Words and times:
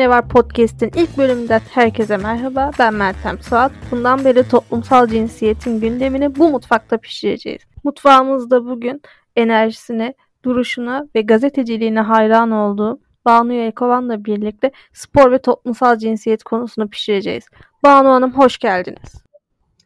Ne 0.00 0.10
Var 0.10 0.28
Podcast'in 0.28 0.90
ilk 0.96 1.18
bölümünden 1.18 1.60
herkese 1.70 2.16
merhaba. 2.16 2.70
Ben 2.78 2.94
Meltem 2.94 3.38
Suat. 3.38 3.72
Bundan 3.90 4.24
beri 4.24 4.48
toplumsal 4.48 5.06
cinsiyetin 5.06 5.80
gündemini 5.80 6.36
bu 6.36 6.50
mutfakta 6.50 6.98
pişireceğiz. 6.98 7.62
Mutfağımızda 7.84 8.66
bugün 8.66 9.02
enerjisine, 9.36 10.14
duruşuna 10.44 11.06
ve 11.14 11.20
gazeteciliğine 11.20 12.00
hayran 12.00 12.50
olduğum 12.50 13.00
Banu 13.24 13.52
Yelkovan'la 13.52 14.24
birlikte 14.24 14.70
spor 14.92 15.32
ve 15.32 15.38
toplumsal 15.38 15.98
cinsiyet 15.98 16.42
konusunu 16.42 16.88
pişireceğiz. 16.88 17.44
Banu 17.84 18.08
Hanım 18.08 18.32
hoş 18.32 18.58
geldiniz. 18.58 19.24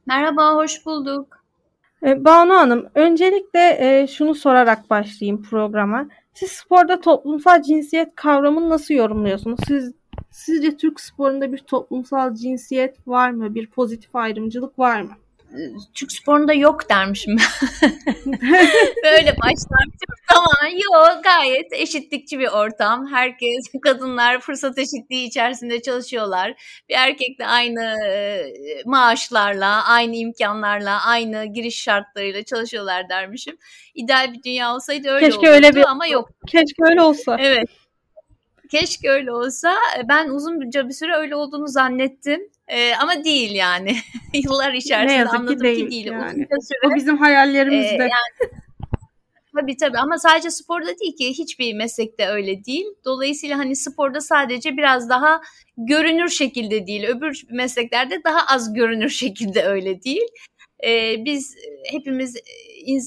Merhaba, 0.07 0.55
hoş 0.55 0.87
bulduk. 0.87 1.39
Ee, 2.07 2.25
Banu 2.25 2.55
Hanım, 2.55 2.87
öncelikle 2.95 3.77
e, 3.79 4.07
şunu 4.07 4.35
sorarak 4.35 4.91
başlayayım 4.91 5.43
programa. 5.43 6.07
Siz 6.35 6.53
sporda 6.53 7.01
toplumsal 7.01 7.63
cinsiyet 7.63 8.15
kavramını 8.15 8.69
nasıl 8.71 8.95
yorumluyorsunuz? 8.95 9.61
Siz 9.69 9.93
sizce 10.35 10.77
Türk 10.77 11.01
sporunda 11.01 11.53
bir 11.53 11.59
toplumsal 11.59 12.35
cinsiyet 12.35 13.09
var 13.09 13.31
mı? 13.31 13.55
Bir 13.55 13.67
pozitif 13.67 14.17
ayrımcılık 14.17 14.79
var 14.79 15.01
mı? 15.01 15.11
Türk 15.95 16.13
sporunda 16.13 16.53
yok 16.53 16.91
dermişim. 16.91 17.37
Böyle 19.05 19.37
başlamışım. 19.37 20.15
Tamam 20.29 20.73
yok 20.85 21.25
gayet 21.25 21.73
eşitlikçi 21.73 22.39
bir 22.39 22.49
ortam. 22.49 23.07
Herkes 23.13 23.65
kadınlar 23.83 24.41
fırsat 24.41 24.79
eşitliği 24.79 25.29
içerisinde 25.29 25.83
çalışıyorlar. 25.83 26.55
Bir 26.89 26.95
erkekle 26.95 27.47
aynı 27.47 27.97
maaşlarla, 28.87 29.85
aynı 29.85 30.17
imkanlarla, 30.17 31.07
aynı 31.07 31.45
giriş 31.45 31.83
şartlarıyla 31.83 32.43
çalışıyorlar 32.43 33.09
dermişim. 33.09 33.57
İdeal 33.95 34.33
bir 34.33 34.43
dünya 34.43 34.75
olsaydı 34.75 35.09
öyle 35.09 35.27
Keşke 35.27 35.39
olurdu 35.39 35.51
öyle 35.51 35.75
bir, 35.75 35.91
ama 35.91 36.07
yok. 36.07 36.31
Keşke 36.47 36.83
öyle 36.91 37.03
olsa. 37.03 37.37
Evet. 37.41 37.84
Keşke 38.75 39.11
öyle 39.11 39.33
olsa. 39.33 39.77
Ben 40.09 40.29
uzunca 40.29 40.89
bir 40.89 40.93
süre 40.93 41.15
öyle 41.15 41.37
olduğunu 41.37 41.69
zannettim. 41.69 42.41
Ee, 42.69 42.95
ama 42.95 43.25
değil 43.25 43.55
yani. 43.55 43.97
Yıllar 44.35 44.73
içerisinde 44.73 45.13
ne 45.13 45.19
yazık 45.19 45.35
anladım 45.35 45.57
ki 45.57 45.63
değil. 45.63 45.85
Ki 45.85 45.91
değil. 45.91 46.07
Yani. 46.07 46.47
Süre, 46.63 46.93
o 46.93 46.95
bizim 46.95 47.19
hayallerimizde. 47.19 47.95
E, 47.95 47.99
yani, 47.99 48.53
tabii 49.57 49.77
tabii 49.77 49.99
ama 49.99 50.19
sadece 50.19 50.51
sporda 50.51 50.99
değil 50.99 51.17
ki 51.17 51.29
hiçbir 51.29 51.75
meslekte 51.75 52.27
öyle 52.27 52.65
değil. 52.65 52.87
Dolayısıyla 53.05 53.59
hani 53.59 53.77
sporda 53.77 54.21
sadece 54.21 54.77
biraz 54.77 55.09
daha 55.09 55.41
görünür 55.77 56.29
şekilde 56.29 56.87
değil. 56.87 57.05
Öbür 57.05 57.43
mesleklerde 57.51 58.25
daha 58.25 58.47
az 58.47 58.75
görünür 58.75 59.11
şekilde 59.25 59.65
öyle 59.65 60.03
değil. 60.03 60.29
Ee, 60.85 61.25
biz 61.25 61.57
hepimiz 61.91 62.37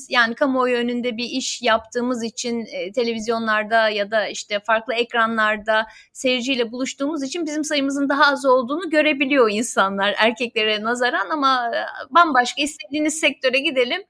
yani 0.10 0.36
kamuoyu 0.36 0.76
önünde 0.76 1.18
bir 1.18 1.24
iş 1.24 1.62
yaptığımız 1.62 2.24
için 2.24 2.66
e, 2.72 2.92
televizyonlarda 2.92 3.90
ya 3.90 4.12
da 4.12 4.28
işte 4.28 4.60
farklı 4.60 4.94
ekranlarda 4.94 5.88
seyirciyle 6.14 6.72
buluştuğumuz 6.72 7.24
için 7.24 7.46
bizim 7.46 7.64
sayımızın 7.64 8.10
daha 8.10 8.32
az 8.32 8.46
olduğunu 8.46 8.90
görebiliyor 8.90 9.52
insanlar 9.52 10.16
erkeklere 10.18 10.84
nazaran 10.84 11.30
ama 11.30 11.72
e, 11.76 11.80
bambaşka 12.16 12.62
istediğiniz 12.62 13.20
sektöre 13.20 13.60
gidelim 13.60 14.02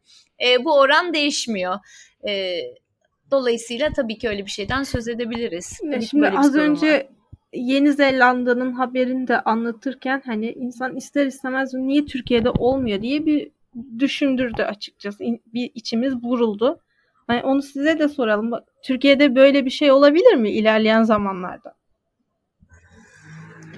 e, 0.45 0.65
bu 0.65 0.79
oran 0.79 1.13
değişmiyor. 1.13 1.75
E, 2.27 2.59
dolayısıyla 3.31 3.93
tabii 3.93 4.17
ki 4.17 4.29
öyle 4.29 4.45
bir 4.45 4.51
şeyden 4.51 4.83
söz 4.83 5.07
edebiliriz. 5.07 5.79
Şimdi 6.09 6.29
az 6.29 6.55
önce 6.55 6.93
var. 6.93 7.05
Yeni 7.53 7.93
Zelanda'nın 7.93 8.71
haberini 8.71 9.27
de 9.27 9.41
anlatırken 9.41 10.21
hani 10.25 10.51
insan 10.51 10.95
ister 10.95 11.25
istemez 11.25 11.73
niye 11.73 12.05
Türkiye'de 12.05 12.49
olmuyor 12.49 13.01
diye 13.01 13.25
bir 13.25 13.51
düşündürdü 13.99 14.61
açıkçası. 14.61 15.23
Bir 15.53 15.71
içimiz 15.75 16.23
buruldu. 16.23 16.79
Hani 17.27 17.43
onu 17.43 17.61
size 17.61 17.99
de 17.99 18.07
soralım. 18.07 18.51
Türkiye'de 18.83 19.35
böyle 19.35 19.65
bir 19.65 19.69
şey 19.69 19.91
olabilir 19.91 20.33
mi 20.33 20.51
ilerleyen 20.51 21.03
zamanlarda? 21.03 21.75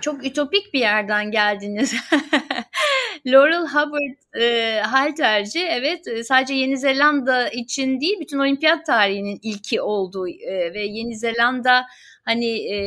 Çok 0.02 0.26
ütopik 0.26 0.74
bir 0.74 0.80
yerden 0.80 1.32
geldiniz. 1.32 1.96
Laurel 3.26 3.68
Hubbard 3.68 4.42
e, 4.42 4.80
halterci 4.82 5.60
evet 5.60 6.08
e, 6.08 6.24
sadece 6.24 6.54
Yeni 6.54 6.78
Zelanda 6.78 7.50
için 7.50 8.02
değil 8.02 8.18
bütün 8.20 8.40
olimpiyat 8.40 8.86
tarihinin 8.86 9.40
ilki 9.42 9.82
olduğu 9.82 10.28
e, 10.28 10.74
ve 10.74 10.86
Yeni 10.86 11.18
Zelanda 11.18 11.86
hani 12.30 12.74
e, 12.74 12.80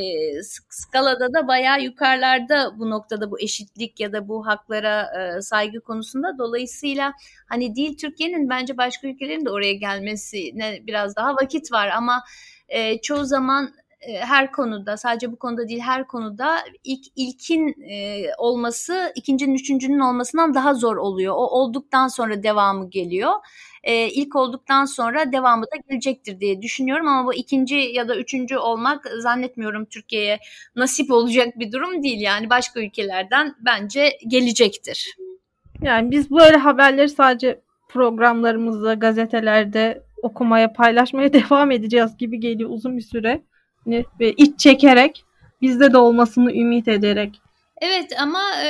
skalada 0.71 1.33
da 1.35 1.49
bayağı 1.49 1.83
yukarılarda 1.83 2.79
bu 2.79 2.91
noktada 2.91 3.31
bu 3.31 3.41
eşitlik 3.41 4.01
ya 4.01 4.13
da 4.13 4.29
bu 4.29 4.47
haklara 4.47 5.11
e, 5.21 5.41
saygı 5.41 5.81
konusunda. 5.81 6.39
Dolayısıyla 6.39 7.13
hani 7.49 7.77
değil 7.77 7.97
Türkiye'nin 7.97 8.51
bence 8.51 8.77
başka 8.77 9.09
ülkelerin 9.09 9.45
de 9.45 9.51
oraya 9.51 9.73
gelmesine 9.73 10.81
biraz 10.87 11.17
daha 11.17 11.35
vakit 11.35 11.73
var 11.73 11.89
ama 11.89 12.25
e, 12.69 13.01
çoğu 13.01 13.25
zaman 13.25 13.75
her 14.21 14.53
konuda 14.53 14.97
sadece 14.97 15.33
bu 15.33 15.37
konuda 15.37 15.69
değil 15.69 15.81
her 15.81 16.07
konuda 16.07 16.59
ilk 16.85 17.05
ilkin 17.17 17.83
e, 17.83 18.25
olması 18.39 19.13
ikincinin 19.15 19.55
üçüncünün 19.55 19.99
olmasından 19.99 20.55
daha 20.55 20.75
zor 20.75 20.97
oluyor. 20.97 21.35
O 21.35 21.47
olduktan 21.47 22.09
sonra 22.09 22.43
devamı 22.43 22.91
geliyor. 22.91 23.33
E, 23.85 24.09
ilk 24.09 24.37
olduktan 24.37 24.85
sonra 24.85 25.33
devamı 25.33 25.65
da 25.65 25.77
gelecektir 25.89 26.41
diye 26.41 26.63
düşünüyorum 26.63 27.09
ama 27.09 27.27
bu 27.27 27.35
ikinci 27.35 27.75
ya 27.75 28.09
da 28.09 28.17
üçüncü 28.17 28.57
olmak 28.57 29.07
zannetmiyorum 29.19 29.85
Türkiye'ye 29.85 30.39
nasip 30.77 31.11
olacak 31.11 31.59
bir 31.59 31.73
durum 31.73 32.03
değil. 32.03 32.21
Yani 32.21 32.51
başka 32.51 32.81
ülkelerden 32.81 33.55
bence 33.61 34.11
gelecektir. 34.29 35.17
Yani 35.83 36.11
biz 36.11 36.31
böyle 36.31 36.57
haberleri 36.57 37.09
sadece 37.09 37.61
programlarımızda, 37.89 38.95
gazetelerde 38.95 40.03
okumaya, 40.23 40.73
paylaşmaya 40.73 41.33
devam 41.33 41.71
edeceğiz 41.71 42.17
gibi 42.17 42.41
geliyor 42.41 42.71
uzun 42.71 42.97
bir 42.97 43.03
süre 43.03 43.43
ve 43.87 44.33
iç 44.33 44.61
çekerek 44.61 45.25
bizde 45.63 45.93
de 45.93 45.99
olmasını 45.99 46.53
ümit 46.53 46.89
ederek. 46.89 47.43
Evet 47.81 48.13
ama 48.21 48.43
e, 48.65 48.67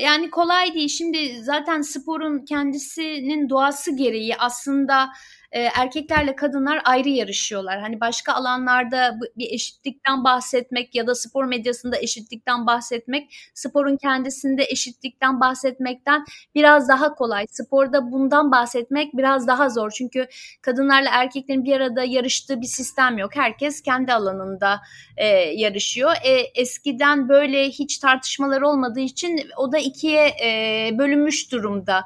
yani 0.00 0.30
kolay 0.30 0.74
değil. 0.74 0.88
Şimdi 0.88 1.42
zaten 1.42 1.82
sporun 1.82 2.44
kendisinin 2.44 3.48
doğası 3.48 3.96
gereği 3.96 4.36
aslında 4.36 5.08
e, 5.52 5.60
erkeklerle 5.60 6.36
kadınlar 6.36 6.80
ayrı 6.84 7.08
yarışıyorlar. 7.08 7.80
Hani 7.80 8.00
başka 8.00 8.32
alanlarda 8.32 9.18
bir 9.36 9.50
eşitlikten 9.50 10.24
bahsetmek 10.24 10.94
ya 10.94 11.06
da 11.06 11.14
spor 11.14 11.44
medyasında 11.44 11.96
eşitlikten 11.98 12.66
bahsetmek, 12.66 13.34
sporun 13.54 13.96
kendisinde 13.96 14.64
eşitlikten 14.68 15.40
bahsetmekten 15.40 16.24
biraz 16.54 16.88
daha 16.88 17.14
kolay. 17.14 17.46
Sporda 17.50 18.12
bundan 18.12 18.52
bahsetmek 18.52 19.16
biraz 19.16 19.46
daha 19.46 19.68
zor. 19.68 19.90
Çünkü 19.90 20.26
kadınlarla 20.62 21.10
erkeklerin 21.12 21.64
bir 21.64 21.76
arada 21.76 22.04
yarıştığı 22.04 22.60
bir 22.60 22.66
sistem 22.66 23.18
yok. 23.18 23.30
Herkes 23.36 23.82
kendi 23.82 24.12
alanında 24.12 24.80
e, 25.16 25.26
yarışıyor. 25.36 26.12
E, 26.24 26.30
eskiden 26.54 27.28
böyle 27.28 27.68
hiç 27.68 27.98
tartışmalar 27.98 28.62
olmadığı 28.62 29.00
için 29.00 29.40
o 29.56 29.72
da 29.72 29.78
ikiye 29.78 30.26
e, 30.44 30.90
bölünmüş 30.98 31.52
durumda 31.52 32.04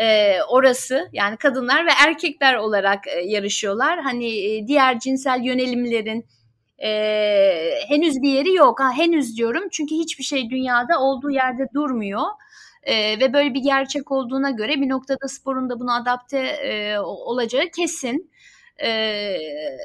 e, 0.00 0.38
orası 0.48 1.08
yani 1.12 1.36
kadınlar 1.36 1.86
ve 1.86 1.90
erkekler 2.06 2.54
olarak 2.54 3.06
e, 3.06 3.20
yarışıyorlar. 3.20 4.00
Hani 4.00 4.26
e, 4.26 4.66
diğer 4.66 4.98
cinsel 4.98 5.40
yönelimlerin 5.44 6.26
e, 6.78 6.90
henüz 7.88 8.22
bir 8.22 8.28
yeri 8.28 8.54
yok. 8.54 8.80
Ha, 8.80 8.92
henüz 8.92 9.36
diyorum 9.36 9.68
çünkü 9.72 9.94
hiçbir 9.94 10.24
şey 10.24 10.50
dünyada 10.50 11.00
olduğu 11.00 11.30
yerde 11.30 11.68
durmuyor. 11.74 12.22
E, 12.82 13.20
ve 13.20 13.32
böyle 13.32 13.54
bir 13.54 13.60
gerçek 13.60 14.12
olduğuna 14.12 14.50
göre 14.50 14.80
bir 14.80 14.88
noktada 14.88 15.28
sporun 15.28 15.70
da 15.70 15.80
bunu 15.80 15.94
adapte 15.94 16.38
e, 16.38 16.98
olacağı 16.98 17.64
kesin. 17.76 18.30
E, 18.82 19.36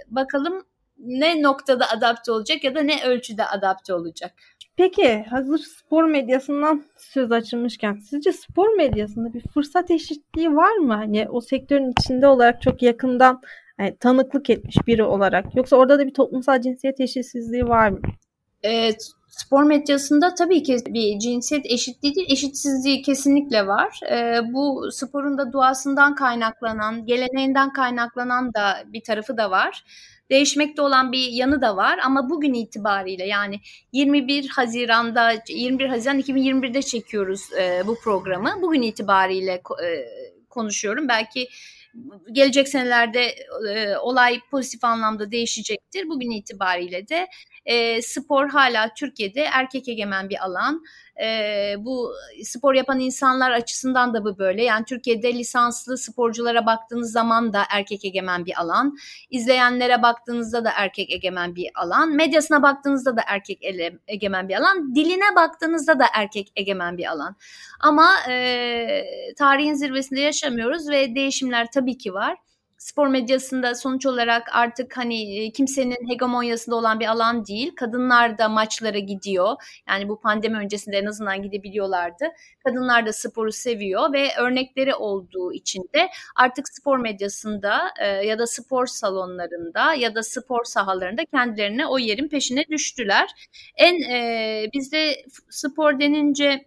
bakalım 0.08 0.66
ne 0.98 1.42
noktada 1.42 1.90
adapte 1.90 2.32
olacak 2.32 2.64
ya 2.64 2.76
da 2.76 2.82
ne 2.82 3.04
ölçüde 3.06 3.46
adapte 3.46 3.94
olacak. 3.94 4.34
Peki 4.78 5.26
hazır 5.30 5.58
spor 5.58 6.04
medyasından 6.04 6.84
söz 6.98 7.32
açılmışken 7.32 7.94
sizce 7.94 8.34
spor 8.34 8.78
medyasında 8.78 9.34
bir 9.34 9.44
fırsat 9.54 9.92
eşitliği 9.92 10.56
var 10.56 10.78
mı? 10.78 10.94
Hani 10.94 11.30
o 11.30 11.42
sektörün 11.42 11.94
içinde 12.00 12.28
olarak 12.28 12.62
çok 12.62 12.82
yakından 12.82 13.42
yani 13.80 13.98
tanıklık 14.00 14.50
etmiş 14.50 14.78
biri 14.88 15.04
olarak. 15.04 15.56
Yoksa 15.56 15.76
orada 15.76 16.00
da 16.00 16.08
bir 16.08 16.14
toplumsal 16.14 16.62
cinsiyet 16.62 17.00
eşitsizliği 17.00 17.68
var 17.68 17.90
mı? 17.90 18.00
Evet, 18.64 19.08
spor 19.28 19.64
medyasında 19.64 20.36
tabii 20.36 20.64
ki 20.64 20.78
bir 20.88 21.20
cinsiyet 21.20 21.66
eşitliği 21.66 22.16
değil, 22.16 22.32
eşitsizliği 22.32 23.02
kesinlikle 23.02 23.68
var. 23.68 24.00
Ee, 24.12 24.40
bu 24.54 24.92
sporun 24.92 25.38
da 25.38 25.54
doğasından 25.54 26.16
kaynaklanan, 26.16 27.06
geleneğinden 27.06 27.74
kaynaklanan 27.74 28.54
da 28.54 28.84
bir 28.86 29.04
tarafı 29.04 29.38
da 29.38 29.52
var 29.52 29.84
değişmekte 30.34 30.82
olan 30.82 31.12
bir 31.12 31.32
yanı 31.32 31.62
da 31.62 31.78
var 31.78 32.00
ama 32.06 32.30
bugün 32.30 32.54
itibariyle 32.54 33.26
yani 33.26 33.60
21 33.92 34.48
Haziran'da 34.48 35.34
21 35.48 35.86
Haziran 35.86 36.20
2021'de 36.20 36.82
çekiyoruz 36.82 37.54
e, 37.60 37.88
bu 37.88 38.00
programı. 38.00 38.62
Bugün 38.62 38.82
itibariyle 38.82 39.54
e, 39.84 39.88
konuşuyorum. 40.50 41.08
Belki 41.08 41.48
gelecek 42.32 42.68
senelerde 42.68 43.36
e, 43.70 43.98
olay 43.98 44.40
pozitif 44.52 44.84
anlamda 44.84 45.32
değişecektir. 45.32 46.10
Bugün 46.10 46.32
itibariyle 46.32 47.08
de 47.08 47.28
e, 47.66 48.02
spor 48.02 48.50
hala 48.50 48.94
Türkiye'de 48.94 49.42
erkek 49.42 49.88
egemen 49.88 50.30
bir 50.30 50.46
alan. 50.46 50.84
E, 51.22 51.76
bu 51.78 52.14
spor 52.44 52.74
yapan 52.74 53.00
insanlar 53.00 53.52
açısından 53.52 54.14
da 54.14 54.26
bu 54.26 54.38
böyle. 54.38 54.64
Yani 54.64 54.86
Türkiye'de 54.86 55.34
lisanslı 55.34 55.98
sporculara 55.98 56.66
baktığınız 56.66 57.12
zaman 57.12 57.54
da 57.54 57.64
erkek 57.72 58.06
egemen 58.06 58.46
bir 58.46 58.62
alan. 58.62 58.98
İzleyenlere 59.30 60.02
baktığınızda 60.02 60.66
da 60.66 60.72
erkek 60.76 61.12
egemen 61.12 61.56
bir 61.56 61.70
alan. 61.76 62.16
Medyasına 62.16 62.64
baktığınızda 62.64 63.18
da 63.18 63.22
erkek 63.28 63.60
egemen 64.08 64.50
bir 64.50 64.56
alan. 64.56 64.96
Diline 64.96 65.36
baktığınızda 65.36 66.00
da 66.00 66.06
erkek 66.14 66.52
egemen 66.56 66.98
bir 66.98 67.12
alan. 67.12 67.36
Ama 67.80 68.10
e, 68.30 69.06
tarihin 69.38 69.74
zirvesinde 69.74 70.20
yaşamıyoruz 70.20 70.90
ve 70.90 71.16
değişimler 71.16 71.72
tabii 71.72 71.98
ki 71.98 72.14
var 72.14 72.38
spor 72.84 73.08
medyasında 73.08 73.76
sonuç 73.76 74.06
olarak 74.06 74.50
artık 74.52 74.98
hani 74.98 75.46
e, 75.46 75.52
kimsenin 75.52 76.10
hegemonyasında 76.10 76.76
olan 76.76 77.00
bir 77.00 77.06
alan 77.06 77.46
değil. 77.46 77.76
Kadınlar 77.76 78.38
da 78.38 78.50
maçlara 78.50 79.00
gidiyor. 79.00 79.56
Yani 79.88 80.10
bu 80.10 80.20
pandemi 80.20 80.58
öncesinde 80.58 80.98
en 80.98 81.06
azından 81.06 81.42
gidebiliyorlardı. 81.42 82.26
Kadınlar 82.64 83.06
da 83.06 83.14
sporu 83.14 83.52
seviyor 83.52 84.14
ve 84.14 84.30
örnekleri 84.38 84.96
olduğu 84.96 85.54
için 85.54 85.90
de 85.96 86.10
artık 86.36 86.70
spor 86.70 86.98
medyasında 86.98 87.82
e, 88.00 88.08
ya 88.08 88.40
da 88.40 88.48
spor 88.48 88.86
salonlarında 88.86 89.94
ya 89.94 90.16
da 90.16 90.24
spor 90.24 90.64
sahalarında 90.64 91.26
kendilerine 91.26 91.88
o 91.88 92.00
yerin 92.00 92.28
peşine 92.28 92.64
düştüler. 92.70 93.30
En 93.76 94.02
e, 94.12 94.70
bizde 94.74 95.26
spor 95.50 96.00
denince 96.00 96.66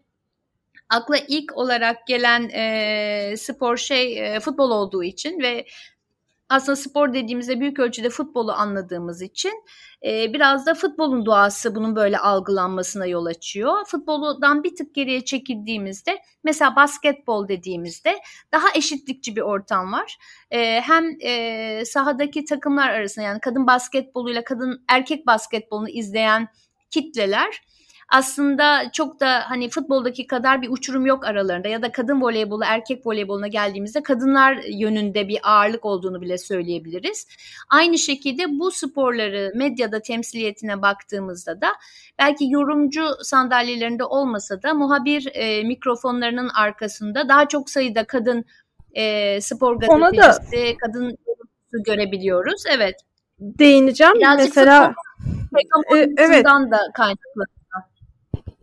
akla 0.89 1.17
ilk 1.29 1.57
olarak 1.57 2.07
gelen 2.07 2.49
e, 2.49 3.35
spor 3.37 3.77
şey 3.77 4.37
e, 4.37 4.41
futbol 4.41 4.71
olduğu 4.71 5.05
için 5.05 5.41
ve 5.41 5.67
aslında 6.49 6.77
spor 6.77 7.13
dediğimizde 7.13 7.61
büyük 7.61 7.79
ölçüde 7.79 8.11
futbolu 8.11 8.53
anladığımız 8.53 9.23
için 9.23 9.53
e, 10.07 10.33
biraz 10.33 10.67
da 10.67 10.75
futbolun 10.75 11.27
doğası 11.27 11.75
bunun 11.75 11.97
böyle 11.97 12.19
algılanmasına 12.19 13.07
yol 13.07 13.27
açıyor. 13.27 13.85
Futboldan 13.87 14.65
bir 14.65 14.77
tık 14.77 14.95
geriye 14.95 15.25
çekildiğimizde 15.25 16.19
mesela 16.45 16.77
basketbol 16.77 17.49
dediğimizde 17.49 18.19
daha 18.53 18.67
eşitlikçi 18.75 19.37
bir 19.37 19.41
ortam 19.41 19.93
var. 19.93 20.19
E, 20.51 20.81
hem 20.81 21.05
e, 21.21 21.85
sahadaki 21.85 22.45
takımlar 22.45 22.91
arasında 22.91 23.25
yani 23.25 23.41
kadın 23.41 23.67
basketboluyla 23.67 24.45
kadın 24.45 24.85
erkek 24.89 25.27
basketbolunu 25.27 25.89
izleyen 25.89 26.49
kitleler 26.91 27.63
aslında 28.09 28.91
çok 28.93 29.21
da 29.21 29.51
hani 29.51 29.71
futboldaki 29.71 30.27
kadar 30.27 30.63
bir 30.63 30.69
uçurum 30.71 31.07
yok 31.07 31.25
aralarında 31.25 31.69
ya 31.69 31.83
da 31.83 31.93
kadın 31.93 32.23
voleybolu 32.23 32.65
erkek 32.67 33.07
voleyboluna 33.07 33.49
geldiğimizde 33.49 34.03
kadınlar 34.03 34.59
yönünde 34.69 35.29
bir 35.29 35.39
ağırlık 35.43 35.85
olduğunu 35.85 36.21
bile 36.21 36.39
söyleyebiliriz. 36.39 37.27
Aynı 37.71 37.99
şekilde 37.99 38.59
bu 38.59 38.71
sporları 38.71 39.53
medyada 39.55 40.03
temsiliyetine 40.03 40.83
baktığımızda 40.83 41.61
da 41.61 41.69
belki 42.19 42.51
yorumcu 42.51 43.09
sandalyelerinde 43.23 44.05
olmasa 44.05 44.63
da 44.63 44.75
muhabir 44.75 45.29
e, 45.33 45.63
mikrofonlarının 45.63 46.49
arkasında 46.49 47.29
daha 47.29 47.49
çok 47.49 47.71
sayıda 47.71 48.05
kadın 48.05 48.45
e, 48.95 49.41
spor 49.41 49.77
gazetecisi, 49.81 50.53
da... 50.53 50.77
kadın 50.87 51.19
görebiliyoruz. 51.85 52.63
Evet. 52.69 52.95
Değineceğim. 53.41 54.15
Birazcık 54.15 54.57
Mesela 54.57 54.95
e, 55.95 55.97
evet. 56.17 56.45
da 56.45 56.81
kaynaklı. 56.95 57.45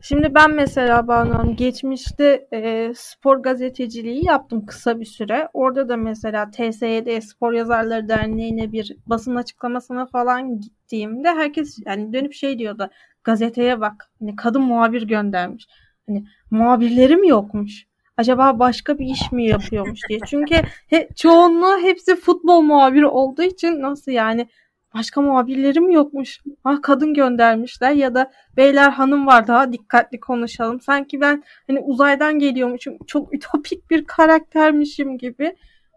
Şimdi 0.06 0.36
ben 0.36 0.52
mesela 0.52 1.08
Banu 1.08 1.56
geçmişte 1.56 2.48
e, 2.54 2.92
spor 2.96 3.38
gazeteciliği 3.38 4.26
yaptım 4.26 4.66
kısa 4.66 5.00
bir 5.00 5.06
süre. 5.06 5.50
Orada 5.54 5.90
da 5.90 5.98
mesela 5.98 6.52
TSYD 6.52 7.22
Spor 7.22 7.54
Yazarları 7.54 8.10
Derneği'ne 8.10 8.72
bir 8.72 8.98
basın 9.06 9.36
açıklamasına 9.36 10.06
falan 10.06 10.60
gittiğimde 10.60 11.30
herkes 11.30 11.78
yani 11.86 12.14
dönüp 12.14 12.34
şey 12.34 12.60
diyordu. 12.60 12.90
Gazeteye 13.24 13.80
bak. 13.80 14.12
Hani 14.20 14.36
kadın 14.36 14.62
muhabir 14.62 15.02
göndermiş. 15.02 15.68
Hani 16.08 16.26
muhabirleri 16.52 17.16
mi 17.16 17.28
yokmuş? 17.28 17.86
Acaba 18.18 18.60
başka 18.60 19.00
bir 19.00 19.06
iş 19.06 19.32
mi 19.32 19.48
yapıyormuş 19.48 20.00
diye. 20.10 20.20
Çünkü 20.26 20.56
he, 20.88 21.10
çoğunluğu 21.16 21.80
hepsi 21.82 22.16
futbol 22.16 22.62
muhabiri 22.62 23.08
olduğu 23.08 23.44
için 23.44 23.82
nasıl 23.82 24.12
yani 24.12 24.48
başka 24.94 25.22
muhabirlerim 25.22 25.92
yokmuş. 25.92 26.42
Ah 26.64 26.82
kadın 26.82 27.14
göndermişler 27.14 27.92
ya 27.92 28.16
da 28.16 28.32
beyler 28.58 28.90
hanım 28.90 29.28
var 29.28 29.48
daha 29.48 29.74
dikkatli 29.74 30.20
konuşalım. 30.20 30.82
Sanki 30.82 31.22
ben 31.22 31.44
hani 31.68 31.80
uzaydan 31.80 32.40
geliyormuşum. 32.40 32.98
Çok 33.08 33.34
ütopik 33.36 33.92
bir 33.92 34.06
karaktermişim 34.06 35.18
gibi. 35.18 35.56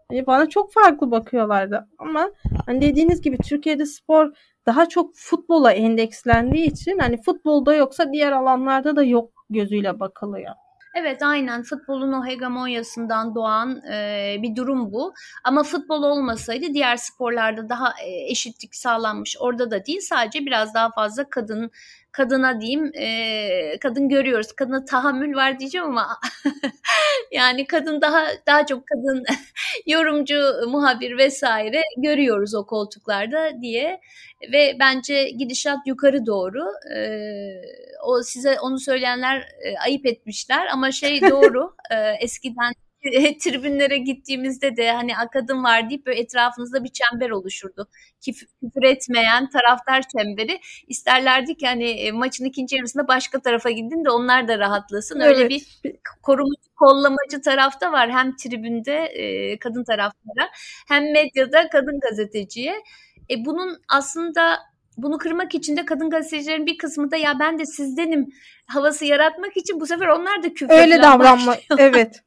Hani 0.09 0.27
bana 0.27 0.49
çok 0.49 0.73
farklı 0.73 1.11
bakıyorlardı. 1.11 1.87
Ama 1.97 2.31
hani 2.65 2.81
dediğiniz 2.81 3.21
gibi 3.21 3.37
Türkiye'de 3.37 3.85
spor 3.85 4.31
daha 4.65 4.89
çok 4.89 5.15
futbola 5.15 5.71
endekslendiği 5.71 6.71
için 6.71 6.99
hani 6.99 7.21
futbolda 7.21 7.75
yoksa 7.75 8.11
diğer 8.13 8.31
alanlarda 8.31 8.95
da 8.95 9.03
yok 9.03 9.31
gözüyle 9.49 9.99
bakılıyor. 9.99 10.53
Evet 10.99 11.23
aynen 11.23 11.63
futbolun 11.63 12.13
o 12.13 12.25
hegemonyasından 12.25 13.35
doğan 13.35 13.81
e, 13.91 14.35
bir 14.41 14.55
durum 14.55 14.91
bu. 14.91 15.13
Ama 15.43 15.63
futbol 15.63 16.03
olmasaydı 16.03 16.65
diğer 16.73 16.95
sporlarda 16.97 17.69
daha 17.69 17.93
e, 18.03 18.31
eşitlik 18.31 18.75
sağlanmış. 18.75 19.35
Orada 19.39 19.71
da 19.71 19.85
değil 19.85 20.01
sadece 20.01 20.45
biraz 20.45 20.73
daha 20.73 20.91
fazla 20.91 21.29
kadın 21.29 21.71
kadına 22.17 22.61
diyeyim 22.61 22.91
e, 22.95 23.79
kadın 23.79 24.09
görüyoruz. 24.09 24.51
Kadına 24.51 24.85
tahammül 24.85 25.35
var 25.35 25.59
diyeceğim 25.59 25.87
ama 25.87 26.19
yani 27.31 27.67
kadın 27.67 28.01
daha 28.01 28.27
daha 28.47 28.65
çok 28.65 28.83
kadın 28.87 29.23
yorumcu, 29.85 30.53
muhabir 30.67 31.17
vesaire 31.17 31.81
görüyoruz 31.97 32.55
o 32.55 32.65
koltuklarda 32.65 33.61
diye 33.61 34.01
ve 34.51 34.77
bence 34.79 35.29
gidişat 35.29 35.77
yukarı 35.85 36.25
doğru. 36.25 36.65
E, 36.95 36.99
o 38.05 38.23
size 38.23 38.59
onu 38.59 38.79
söyleyenler 38.79 39.37
e, 39.39 39.77
ayıp 39.85 40.05
etmişler 40.05 40.67
ama 40.73 40.91
şey 40.91 41.21
doğru. 41.31 41.75
e, 41.91 41.95
eskiden 42.21 42.73
tribünlere 43.43 43.97
gittiğimizde 43.97 44.77
de 44.77 44.91
hani 44.91 45.17
akadın 45.17 45.63
var 45.63 45.89
deyip 45.89 46.05
böyle 46.05 46.19
etrafınızda 46.19 46.83
bir 46.83 46.89
çember 46.89 47.29
oluşurdu. 47.29 47.87
Küfür 48.25 48.83
etmeyen 48.83 49.49
taraftar 49.49 50.03
çemberi. 50.17 50.59
İsterlerdi 50.87 51.57
ki 51.57 51.67
hani 51.67 51.89
e, 51.89 52.11
maçın 52.11 52.45
ikinci 52.45 52.75
yarısında 52.75 53.07
başka 53.07 53.39
tarafa 53.39 53.69
gidin 53.69 54.05
de 54.05 54.09
onlar 54.09 54.47
da 54.47 54.59
rahatlasın. 54.59 55.19
Öyle 55.19 55.39
evet. 55.39 55.49
bir 55.49 55.65
korumacı, 56.23 56.69
kollamacı 56.75 57.41
tarafta 57.41 57.91
var. 57.91 58.11
Hem 58.11 58.35
tribünde 58.35 58.95
e, 58.95 59.59
kadın 59.59 59.83
taraftara 59.83 60.49
hem 60.87 61.11
medyada 61.11 61.69
kadın 61.69 61.99
gazeteciye. 61.99 62.75
E, 63.29 63.45
bunun 63.45 63.77
aslında 63.89 64.59
bunu 64.97 65.17
kırmak 65.17 65.55
için 65.55 65.77
de 65.77 65.85
kadın 65.85 66.09
gazetecilerin 66.09 66.65
bir 66.65 66.77
kısmı 66.77 67.11
da 67.11 67.17
ya 67.17 67.39
ben 67.39 67.59
de 67.59 67.65
sizdenim 67.65 68.27
havası 68.67 69.05
yaratmak 69.05 69.57
için 69.57 69.79
bu 69.79 69.85
sefer 69.85 70.07
onlar 70.07 70.43
da 70.43 70.53
küfür 70.53 70.73
Öyle 70.73 71.01
davranma. 71.01 71.55
Evet. 71.77 72.23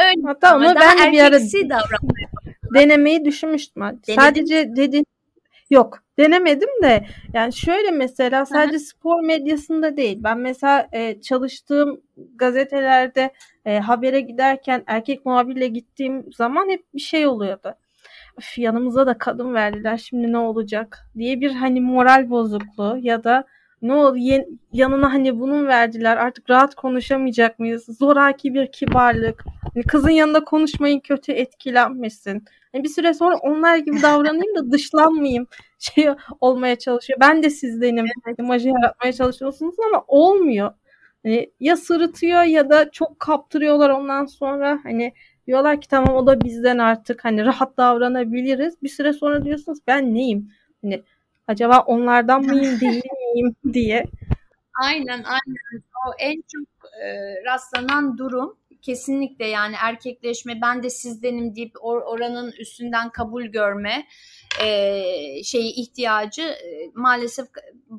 Öyle. 0.00 0.26
Hatta 0.26 0.56
onu 0.56 0.64
ben 0.64 0.98
de 0.98 1.12
bir 1.12 1.20
ara 1.20 1.38
denemeyi 2.74 3.24
düşünmüştüm. 3.24 3.82
Denedin. 3.82 4.14
Sadece 4.14 4.76
dedin 4.76 5.06
yok 5.70 6.02
denemedim 6.18 6.68
de 6.82 7.06
yani 7.34 7.52
şöyle 7.52 7.90
mesela 7.90 8.46
sadece 8.46 8.76
Hı-hı. 8.76 8.84
spor 8.84 9.20
medyasında 9.20 9.96
değil. 9.96 10.18
Ben 10.20 10.38
mesela 10.38 10.88
e, 10.92 11.20
çalıştığım 11.20 12.00
gazetelerde 12.34 13.32
e, 13.64 13.78
habere 13.78 14.20
giderken 14.20 14.82
erkek 14.86 15.26
muhabirle 15.26 15.68
gittiğim 15.68 16.32
zaman 16.32 16.68
hep 16.68 16.84
bir 16.94 17.00
şey 17.00 17.26
oluyordu. 17.26 17.74
Üf, 18.38 18.58
yanımıza 18.58 19.06
da 19.06 19.18
kadın 19.18 19.54
verdiler 19.54 19.96
şimdi 19.96 20.32
ne 20.32 20.38
olacak 20.38 20.98
diye 21.16 21.40
bir 21.40 21.52
hani 21.54 21.80
moral 21.80 22.30
bozukluğu 22.30 22.98
ya 23.00 23.24
da 23.24 23.44
ne 23.82 23.94
oldu 23.94 24.16
yanına 24.72 25.12
hani 25.12 25.40
bunun 25.40 25.66
verdiler 25.66 26.16
artık 26.16 26.50
rahat 26.50 26.74
konuşamayacak 26.74 27.58
mıyız? 27.58 27.86
Zoraki 27.98 28.54
bir 28.54 28.72
kibarlık. 28.72 29.44
Hani 29.74 29.84
kızın 29.84 30.10
yanında 30.10 30.44
konuşmayın 30.44 31.00
kötü 31.00 31.32
etkilenmesin. 31.32 32.44
Yani 32.74 32.84
bir 32.84 32.88
süre 32.88 33.14
sonra 33.14 33.36
onlar 33.36 33.76
gibi 33.76 34.02
davranayım 34.02 34.56
da 34.56 34.70
dışlanmayayım 34.72 35.46
şey 35.78 36.08
olmaya 36.40 36.78
çalışıyor. 36.78 37.20
Ben 37.20 37.42
de 37.42 37.50
sizdenim 37.50 38.06
evet. 38.26 38.38
imajı 38.38 38.68
yaratmaya 38.68 39.12
çalışıyorsunuz 39.12 39.74
ama 39.88 40.04
olmuyor. 40.08 40.72
Hani 41.22 41.50
ya 41.60 41.76
sırıtıyor 41.76 42.42
ya 42.42 42.70
da 42.70 42.90
çok 42.90 43.20
kaptırıyorlar 43.20 43.90
ondan 43.90 44.24
sonra 44.26 44.78
hani 44.82 45.12
diyorlar 45.46 45.80
ki 45.80 45.88
tamam 45.88 46.16
o 46.16 46.26
da 46.26 46.40
bizden 46.40 46.78
artık 46.78 47.24
hani 47.24 47.44
rahat 47.44 47.76
davranabiliriz. 47.76 48.82
Bir 48.82 48.88
süre 48.88 49.12
sonra 49.12 49.44
diyorsunuz 49.44 49.78
ben 49.86 50.14
neyim? 50.14 50.48
Hani 50.82 51.02
acaba 51.46 51.78
onlardan 51.80 52.42
mıyım 52.44 52.80
değil 52.80 53.02
miyim 53.34 53.54
diye. 53.72 54.04
Aynen 54.82 55.22
aynen. 55.24 55.82
O 56.08 56.12
en 56.18 56.42
çok 56.52 56.90
e, 57.02 57.34
rastlanan 57.44 58.18
durum 58.18 58.56
kesinlikle 58.82 59.46
yani 59.46 59.74
erkekleşme 59.82 60.60
ben 60.62 60.82
de 60.82 60.90
sizdenim 60.90 61.56
deyip 61.56 61.72
or, 61.80 62.02
oranın 62.02 62.52
üstünden 62.52 63.10
kabul 63.10 63.44
görme 63.44 64.06
e, 64.64 64.68
şeyi 65.44 65.72
ihtiyacı 65.72 66.42
e, 66.42 66.90
maalesef 66.94 67.46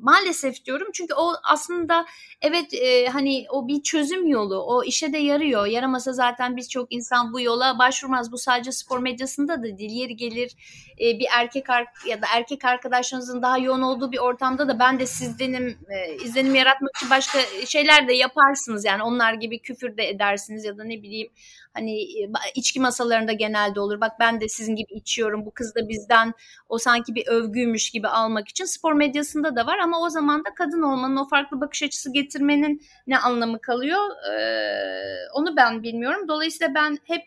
maalesef 0.02 0.64
diyorum. 0.64 0.88
Çünkü 0.92 1.14
o 1.14 1.32
aslında 1.42 2.06
evet 2.42 2.74
e, 2.74 3.06
hani 3.06 3.46
o 3.50 3.68
bir 3.68 3.82
çözüm 3.82 4.26
yolu 4.26 4.62
o 4.62 4.84
işe 4.84 5.12
de 5.12 5.18
yarıyor. 5.18 5.66
Yaramasa 5.66 6.12
zaten 6.12 6.56
birçok 6.56 6.92
insan 6.92 7.32
bu 7.32 7.40
yola 7.40 7.78
başvurmaz. 7.78 8.32
Bu 8.32 8.38
sadece 8.38 8.72
spor 8.72 8.98
medyasında 8.98 9.58
da 9.58 9.78
değil. 9.78 9.90
Yeri 9.90 10.16
gelir 10.16 10.56
e, 11.00 11.18
bir 11.18 11.26
erkek 11.38 11.64
ya 12.06 12.22
da 12.22 12.26
erkek 12.34 12.64
arkadaşlarınızın 12.64 13.42
daha 13.42 13.58
yoğun 13.58 13.82
olduğu 13.82 14.12
bir 14.12 14.18
ortamda 14.18 14.68
da 14.68 14.78
ben 14.78 14.98
de 14.98 15.06
sizdenim 15.06 15.78
e, 15.88 16.14
izlenim 16.14 16.54
yaratmak 16.54 16.96
için 16.96 17.10
başka 17.10 17.38
şeyler 17.66 18.08
de 18.08 18.12
yaparsınız. 18.12 18.84
Yani 18.84 19.02
onlar 19.02 19.32
gibi 19.32 19.58
küfür 19.62 19.96
de 19.96 20.08
edersiniz 20.08 20.64
ya 20.64 20.78
da 20.78 20.84
ne 20.84 21.02
bileyim 21.02 21.28
hani 21.74 22.02
e, 22.02 22.30
içki 22.54 22.80
masalarında 22.80 23.32
genelde 23.32 23.80
olur. 23.80 24.00
Bak 24.00 24.12
ben 24.20 24.40
de 24.40 24.48
sizin 24.48 24.76
gibi 24.76 24.92
içiyorum. 24.92 25.46
Bu 25.46 25.50
kız 25.50 25.74
da 25.74 25.88
bizden 25.88 26.32
o 26.68 26.78
sanki 26.78 27.14
bir 27.14 27.26
övgüymüş 27.26 27.90
gibi 27.90 28.08
almak 28.08 28.48
için 28.48 28.64
spor 28.64 28.92
medyasında 28.92 29.56
da 29.56 29.66
var 29.66 29.78
ama 29.78 30.00
o 30.00 30.08
zaman 30.10 30.40
da 30.40 30.54
kadın 30.54 30.82
olmanın 30.82 31.16
o 31.16 31.28
farklı 31.28 31.60
bakış 31.60 31.82
açısı 31.82 32.12
getirmenin 32.12 32.82
ne 33.06 33.18
anlamı 33.18 33.60
kalıyor? 33.60 34.00
Ee, 34.32 35.28
onu 35.34 35.56
ben 35.56 35.82
bilmiyorum. 35.82 36.28
Dolayısıyla 36.28 36.74
ben 36.74 36.98
hep 37.04 37.22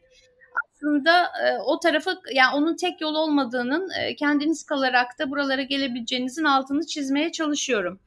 aslında 0.77 1.23
e, 1.23 1.57
o 1.65 1.79
tarafı 1.79 2.09
yani 2.33 2.55
onun 2.55 2.75
tek 2.75 3.01
yol 3.01 3.15
olmadığının 3.15 3.89
e, 4.01 4.15
kendiniz 4.15 4.63
kalarak 4.65 5.19
da 5.19 5.31
buralara 5.31 5.61
gelebileceğinizin 5.61 6.43
altını 6.43 6.85
çizmeye 6.85 7.31
çalışıyorum. 7.31 7.99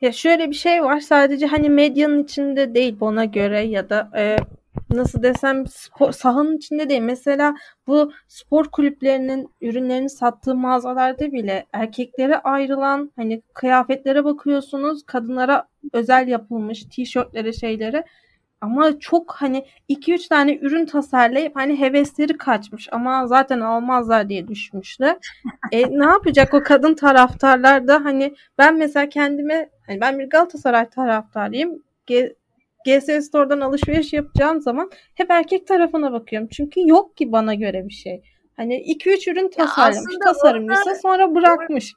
Ya 0.00 0.12
şöyle 0.12 0.50
bir 0.50 0.54
şey 0.54 0.82
var. 0.82 1.00
Sadece 1.00 1.46
hani 1.46 1.70
medyanın 1.70 2.24
içinde 2.24 2.74
değil 2.74 2.96
bana 3.00 3.24
göre 3.24 3.60
ya 3.60 3.90
da 3.90 4.10
e, 4.16 4.36
nasıl 4.90 5.22
desem 5.22 5.66
spor, 5.66 6.12
sahanın 6.12 6.56
içinde 6.56 6.88
değil. 6.88 7.00
Mesela 7.00 7.54
bu 7.86 8.12
spor 8.28 8.64
kulüplerinin 8.64 9.48
ürünlerini 9.60 10.10
sattığı 10.10 10.54
mağazalarda 10.54 11.32
bile 11.32 11.66
erkeklere 11.72 12.38
ayrılan 12.38 13.12
hani 13.16 13.42
kıyafetlere 13.54 14.24
bakıyorsunuz 14.24 15.02
kadınlara 15.06 15.68
özel 15.92 16.28
yapılmış 16.28 16.84
tişörtlere 16.84 17.52
şeylere 17.52 18.04
ama 18.60 18.98
çok 18.98 19.34
hani 19.34 19.66
2-3 19.88 20.28
tane 20.28 20.56
ürün 20.56 20.86
tasarlayıp 20.86 21.56
hani 21.56 21.80
hevesleri 21.80 22.38
kaçmış 22.38 22.88
ama 22.92 23.26
zaten 23.26 23.60
almazlar 23.60 24.28
diye 24.28 24.48
düşmüşler. 24.48 25.16
e, 25.72 25.98
ne 25.98 26.04
yapacak 26.04 26.54
o 26.54 26.62
kadın 26.62 26.94
taraftarlar 26.94 27.88
da 27.88 28.04
hani 28.04 28.34
ben 28.58 28.76
mesela 28.76 29.08
kendime 29.08 29.70
hani 29.86 30.00
ben 30.00 30.18
bir 30.18 30.30
Galatasaray 30.30 30.88
taraftarıyım. 30.90 31.82
GS 32.88 33.26
Store'dan 33.26 33.60
alışveriş 33.60 34.12
yapacağım 34.12 34.60
zaman 34.60 34.90
hep 35.14 35.30
erkek 35.30 35.66
tarafına 35.66 36.12
bakıyorum. 36.12 36.48
Çünkü 36.52 36.80
yok 36.88 37.16
ki 37.16 37.32
bana 37.32 37.54
göre 37.54 37.88
bir 37.88 37.94
şey. 37.94 38.22
Hani 38.56 38.74
2-3 38.74 39.30
ürün 39.30 39.50
tasarlamış, 39.50 40.14
tasarımcısı 40.24 40.94
sonra 41.02 41.34
bırakmış. 41.34 41.92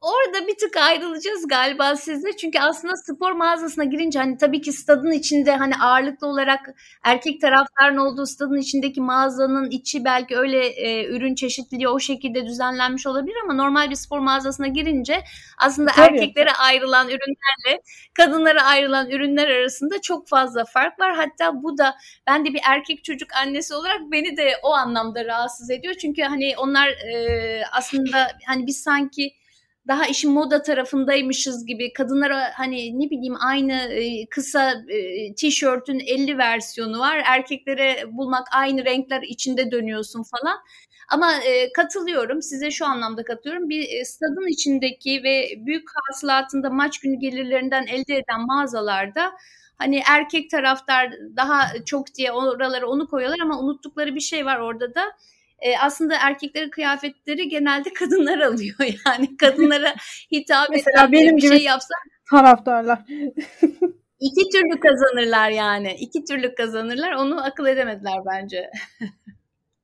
Orada 0.00 0.46
bir 0.46 0.56
tık 0.56 0.76
ayrılacağız 0.76 1.48
galiba 1.48 1.96
sizle. 1.96 2.36
Çünkü 2.36 2.58
aslında 2.58 2.96
spor 2.96 3.32
mağazasına 3.32 3.84
girince 3.84 4.18
hani 4.18 4.36
tabii 4.38 4.60
ki 4.60 4.72
stadın 4.72 5.10
içinde 5.10 5.56
hani 5.56 5.76
ağırlıklı 5.76 6.26
olarak 6.26 6.60
erkek 7.04 7.40
taraftarın 7.40 7.96
olduğu 7.96 8.26
stadın 8.26 8.56
içindeki 8.56 9.00
mağazanın 9.00 9.70
içi 9.70 10.04
belki 10.04 10.36
öyle 10.36 10.66
e, 10.66 11.06
ürün 11.06 11.34
çeşitliliği 11.34 11.88
o 11.88 12.00
şekilde 12.00 12.46
düzenlenmiş 12.46 13.06
olabilir 13.06 13.36
ama 13.44 13.54
normal 13.54 13.90
bir 13.90 13.94
spor 13.94 14.18
mağazasına 14.18 14.66
girince 14.66 15.24
aslında 15.58 15.90
tabii. 15.90 16.16
erkeklere 16.16 16.52
ayrılan 16.52 17.06
ürünlerle 17.08 17.82
kadınlara 18.14 18.62
ayrılan 18.62 19.10
ürünler 19.10 19.48
arasında 19.48 20.00
çok 20.00 20.28
fazla 20.28 20.64
fark 20.64 21.00
var. 21.00 21.14
Hatta 21.16 21.62
bu 21.62 21.78
da 21.78 21.94
ben 22.26 22.44
de 22.44 22.54
bir 22.54 22.60
erkek 22.68 23.04
çocuk 23.04 23.28
annesi 23.34 23.74
olarak 23.74 24.00
beni 24.12 24.36
de 24.36 24.52
o 24.62 24.72
anlamda 24.72 25.24
rahatsız 25.24 25.70
ediyor. 25.70 25.94
Çünkü 25.94 26.22
hani 26.22 26.54
onlar 26.58 26.88
e, 26.88 27.62
aslında 27.72 28.28
hani 28.46 28.66
biz 28.66 28.82
sanki 28.82 29.39
daha 29.88 30.06
işin 30.06 30.32
moda 30.32 30.62
tarafındaymışız 30.62 31.66
gibi 31.66 31.92
kadınlara 31.92 32.50
hani 32.54 33.00
ne 33.00 33.10
bileyim 33.10 33.34
aynı 33.40 33.72
e, 33.72 34.26
kısa 34.26 34.72
e, 34.88 35.34
tişörtün 35.34 35.98
50 35.98 36.38
versiyonu 36.38 36.98
var. 36.98 37.22
Erkeklere 37.26 38.04
bulmak 38.12 38.46
aynı 38.52 38.84
renkler 38.84 39.22
içinde 39.22 39.70
dönüyorsun 39.70 40.22
falan. 40.22 40.58
Ama 41.08 41.34
e, 41.34 41.72
katılıyorum 41.72 42.42
size 42.42 42.70
şu 42.70 42.86
anlamda 42.86 43.24
katılıyorum. 43.24 43.68
Bir 43.68 44.04
stadın 44.04 44.52
içindeki 44.52 45.22
ve 45.24 45.48
büyük 45.56 45.88
hasılatında 45.94 46.70
maç 46.70 46.98
günü 47.00 47.18
gelirlerinden 47.18 47.86
elde 47.86 48.16
eden 48.16 48.46
mağazalarda 48.46 49.32
hani 49.78 50.02
erkek 50.08 50.50
taraftar 50.50 51.12
daha 51.36 51.66
çok 51.86 52.14
diye 52.14 52.32
oralara 52.32 52.86
onu 52.86 53.08
koyuyorlar 53.08 53.38
ama 53.42 53.60
unuttukları 53.60 54.14
bir 54.14 54.20
şey 54.20 54.46
var 54.46 54.58
orada 54.58 54.94
da 54.94 55.02
e, 55.60 55.78
aslında 55.78 56.16
erkeklerin 56.20 56.70
kıyafetleri 56.70 57.48
genelde 57.48 57.92
kadınlar 57.98 58.38
alıyor 58.38 58.76
yani 59.06 59.36
kadınlara 59.36 59.94
hitap 60.32 60.70
Mesela 60.70 61.12
benim 61.12 61.36
bir 61.36 61.42
gibi 61.42 61.56
şey 61.56 61.64
yapsa 61.64 61.94
taraftarlar. 62.30 62.98
iki 64.20 64.50
türlü 64.52 64.80
kazanırlar 64.80 65.50
yani. 65.50 65.92
iki 65.92 66.24
türlü 66.24 66.54
kazanırlar. 66.54 67.12
Onu 67.12 67.44
akıl 67.44 67.66
edemediler 67.66 68.18
bence. 68.32 68.70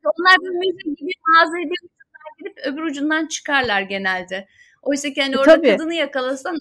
Onlar 0.04 0.37
bir 0.40 0.49
müze 0.49 0.90
gibi 0.97 1.11
mağazaya 1.28 1.64
bir 1.64 1.76
ucundan 1.83 2.73
öbür 2.73 2.83
ucundan 2.83 3.26
çıkarlar 3.26 3.80
genelde. 3.80 4.49
Oysa 4.83 5.11
ki 5.11 5.23
hani 5.23 5.35
e, 5.35 5.38
orada 5.38 5.54
Tabii. 5.54 5.71
kadını 5.71 5.95
yakalasan 5.95 6.59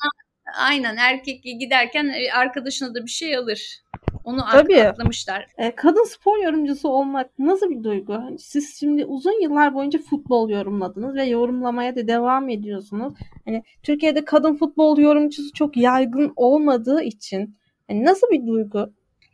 aynen 0.58 0.98
erkek 0.98 1.44
giderken 1.44 2.08
e, 2.08 2.32
arkadaşına 2.34 2.96
da 2.96 3.06
bir 3.06 3.12
şey 3.12 3.38
alır. 3.38 3.82
Onu 4.26 4.42
Tabii. 4.52 4.84
atlamışlar. 4.84 5.48
E, 5.58 5.76
kadın 5.76 6.04
spor 6.04 6.38
yorumcusu 6.44 6.90
olmak 6.90 7.40
nasıl 7.40 7.70
bir 7.70 7.84
duygu? 7.84 8.22
Siz 8.40 8.80
şimdi 8.80 9.06
uzun 9.06 9.42
yıllar 9.42 9.74
boyunca 9.74 10.00
futbol 10.00 10.50
yorumladınız 10.50 11.16
ve 11.16 11.24
yorumlamaya 11.24 11.96
da 11.96 12.08
devam 12.08 12.50
ediyorsunuz. 12.50 13.14
Hani 13.46 13.64
Türkiye'de 13.84 14.26
kadın 14.26 14.56
futbol 14.56 14.98
yorumcusu 14.98 15.54
çok 15.54 15.78
yaygın 15.78 16.34
olmadığı 16.36 17.02
için 17.02 17.58
hani 17.88 18.06
nasıl 18.06 18.28
bir 18.32 18.48
duygu? 18.48 18.94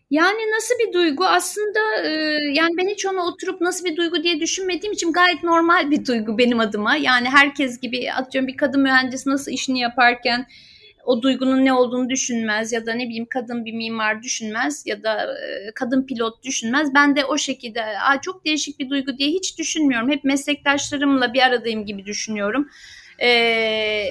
Yani 0.10 0.40
nasıl 0.56 0.76
bir 0.80 0.94
duygu? 0.94 1.26
Aslında 1.26 1.80
e, 2.04 2.12
yani 2.54 2.78
ben 2.78 2.88
hiç 2.88 3.06
onu 3.06 3.22
oturup 3.22 3.62
nasıl 3.62 3.86
bir 3.86 3.96
duygu 3.96 4.24
diye 4.24 4.40
düşünmediğim 4.40 4.94
için 4.94 5.12
gayet 5.12 5.44
normal 5.44 5.92
bir 5.92 6.06
duygu 6.06 6.38
benim 6.38 6.60
adıma. 6.60 6.96
Yani 6.96 7.30
herkes 7.30 7.80
gibi 7.80 8.12
atıyorum 8.12 8.48
bir 8.48 8.58
kadın 8.58 8.82
mühendis 8.82 9.28
nasıl 9.28 9.52
işini 9.52 9.80
yaparken 9.80 10.46
o 11.06 11.22
duygunun 11.22 11.66
ne 11.66 11.74
olduğunu 11.74 12.10
düşünmez 12.10 12.72
ya 12.72 12.86
da 12.86 12.94
ne 12.94 13.04
bileyim 13.04 13.28
kadın 13.30 13.66
bir 13.66 13.74
mimar 13.74 14.24
düşünmez 14.24 14.84
ya 14.86 15.04
da 15.04 15.24
e, 15.24 15.72
kadın 15.76 16.06
pilot 16.06 16.44
düşünmez. 16.44 16.94
Ben 16.94 17.16
de 17.16 17.26
o 17.26 17.38
şekilde 17.38 17.84
Aa, 17.84 18.22
çok 18.22 18.46
değişik 18.46 18.80
bir 18.80 18.90
duygu 18.90 19.18
diye 19.18 19.30
hiç 19.30 19.58
düşünmüyorum. 19.58 20.10
Hep 20.12 20.24
meslektaşlarımla 20.24 21.34
bir 21.34 21.42
aradayım 21.42 21.86
gibi 21.86 22.06
düşünüyorum. 22.06 22.70
Ee, 23.22 24.06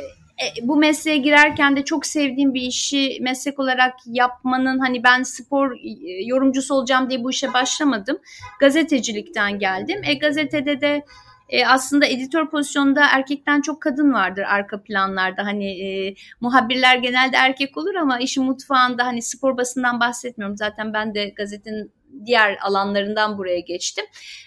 bu 0.62 0.76
mesleğe 0.76 1.16
girerken 1.16 1.76
de 1.76 1.84
çok 1.84 2.06
sevdiğim 2.06 2.54
bir 2.54 2.62
işi 2.62 3.18
meslek 3.20 3.58
olarak 3.58 3.94
yapmanın 4.06 4.78
hani 4.78 5.04
ben 5.04 5.22
spor 5.22 5.72
e, 5.72 6.24
yorumcusu 6.24 6.74
olacağım 6.74 7.10
diye 7.10 7.24
bu 7.24 7.30
işe 7.30 7.52
başlamadım. 7.52 8.18
Gazetecilikten 8.60 9.58
geldim. 9.58 10.00
E 10.04 10.14
gazetede 10.14 10.80
de 10.80 11.04
e, 11.50 11.66
aslında 11.66 12.06
editör 12.06 12.50
pozisyonunda 12.50 13.04
erkekten 13.12 13.60
çok 13.60 13.82
kadın 13.82 14.12
vardır 14.12 14.42
arka 14.42 14.82
planlarda. 14.82 15.44
Hani 15.44 15.80
e, 15.80 16.14
muhabirler 16.40 16.96
genelde 16.96 17.36
erkek 17.36 17.76
olur 17.76 17.94
ama 17.94 18.18
işin 18.18 18.44
mutfağında 18.44 19.06
hani 19.06 19.22
spor 19.22 19.56
basından 19.56 20.00
bahsetmiyorum. 20.00 20.56
Zaten 20.56 20.92
ben 20.92 21.14
de 21.14 21.28
gazetenin 21.28 21.92
diğer 22.26 22.58
alanlarından 22.62 23.38
buraya 23.38 23.60
geçtim. 23.60 24.04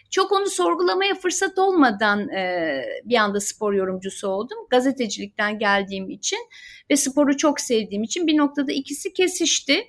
Çok 0.09 0.31
onu 0.31 0.45
sorgulamaya 0.45 1.15
fırsat 1.15 1.59
olmadan 1.59 2.29
e, 2.29 2.81
bir 3.05 3.15
anda 3.15 3.39
spor 3.39 3.73
yorumcusu 3.73 4.27
oldum. 4.27 4.57
Gazetecilikten 4.69 5.59
geldiğim 5.59 6.09
için 6.09 6.39
ve 6.91 6.95
sporu 6.95 7.37
çok 7.37 7.59
sevdiğim 7.59 8.03
için 8.03 8.27
bir 8.27 8.37
noktada 8.37 8.71
ikisi 8.71 9.13
kesişti. 9.13 9.83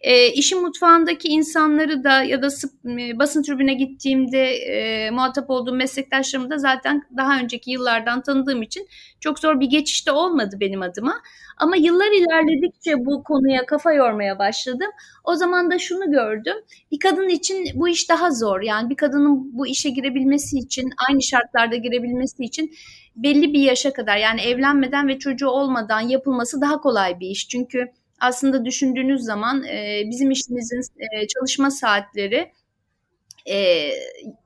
E, 0.00 0.32
işin 0.32 0.62
mutfağındaki 0.62 1.28
insanları 1.28 2.04
da 2.04 2.22
ya 2.22 2.42
da 2.42 2.48
e, 2.86 3.18
basın 3.18 3.42
tribüne 3.42 3.74
gittiğimde 3.74 4.44
e, 4.54 5.10
muhatap 5.10 5.50
olduğum 5.50 5.74
meslektaşlarımı 5.74 6.50
da 6.50 6.58
zaten 6.58 7.02
daha 7.16 7.38
önceki 7.40 7.70
yıllardan 7.70 8.22
tanıdığım 8.22 8.62
için 8.62 8.88
çok 9.20 9.38
zor 9.38 9.60
bir 9.60 9.66
geçişte 9.66 10.12
olmadı 10.12 10.56
benim 10.60 10.82
adıma. 10.82 11.14
Ama 11.58 11.76
yıllar 11.76 12.12
ilerledikçe 12.12 13.06
bu 13.06 13.22
konuya 13.22 13.66
kafa 13.66 13.92
yormaya 13.92 14.38
başladım. 14.38 14.90
O 15.24 15.34
zaman 15.34 15.70
da 15.70 15.78
şunu 15.78 16.10
gördüm. 16.10 16.56
Bir 16.92 16.98
kadın 16.98 17.28
için 17.28 17.66
bu 17.74 17.88
iş 17.88 18.08
daha 18.08 18.30
zor. 18.30 18.60
Yani 18.60 18.90
bir 18.90 18.96
kadının 18.96 19.58
bu 19.58 19.66
işe 19.66 19.90
girebilmesi 19.90 20.58
için, 20.58 20.90
aynı 21.08 21.22
şartlarda 21.22 21.76
girebilmesi 21.76 22.42
için 22.44 22.74
belli 23.16 23.52
bir 23.52 23.60
yaşa 23.60 23.92
kadar 23.92 24.16
yani 24.16 24.40
evlenmeden 24.40 25.08
ve 25.08 25.18
çocuğu 25.18 25.48
olmadan 25.48 26.00
yapılması 26.00 26.60
daha 26.60 26.80
kolay 26.80 27.20
bir 27.20 27.26
iş. 27.26 27.48
Çünkü 27.48 27.88
aslında 28.20 28.64
düşündüğünüz 28.64 29.22
zaman 29.22 29.64
e, 29.64 30.02
bizim 30.10 30.30
işimizin 30.30 30.80
e, 30.80 31.26
çalışma 31.26 31.70
saatleri 31.70 32.52
e, 33.50 33.88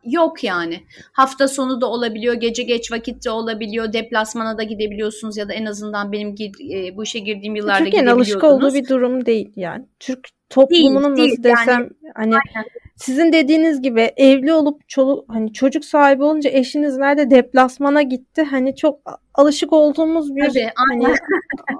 yok 0.04 0.44
yani. 0.44 0.80
Hafta 1.12 1.48
sonu 1.48 1.80
da 1.80 1.86
olabiliyor, 1.86 2.34
gece 2.34 2.62
geç 2.62 2.92
vakitte 2.92 3.30
olabiliyor, 3.30 3.92
deplasmana 3.92 4.58
da 4.58 4.62
gidebiliyorsunuz 4.62 5.36
ya 5.36 5.48
da 5.48 5.52
en 5.52 5.66
azından 5.66 6.12
benim 6.12 6.34
e, 6.72 6.96
bu 6.96 7.02
işe 7.02 7.18
girdiğim 7.18 7.56
yıllarda 7.56 7.84
Türkiye'nin 7.84 8.08
alışık 8.08 8.44
olduğu 8.44 8.74
bir 8.74 8.88
durum 8.88 9.26
değil 9.26 9.52
yani. 9.56 9.84
Türk 10.00 10.28
toplumunun 10.50 11.16
değil, 11.16 11.30
nasıl 11.30 11.42
değil. 11.42 11.56
desem 11.56 11.80
yani, 11.80 11.90
hani 12.14 12.34
aynen 12.34 12.68
sizin 12.96 13.32
dediğiniz 13.32 13.82
gibi 13.82 14.00
evli 14.16 14.52
olup 14.52 14.88
çoluk 14.88 15.24
hani 15.28 15.52
çocuk 15.52 15.84
sahibi 15.84 16.22
olunca 16.22 16.50
eşiniz 16.50 16.96
nerede 16.96 17.30
deplasmana 17.30 18.02
gitti. 18.02 18.42
Hani 18.42 18.76
çok 18.76 19.00
alışık 19.34 19.72
olduğumuz 19.72 20.36
bir 20.36 20.48
Tabii, 20.48 20.70
hani 20.76 21.14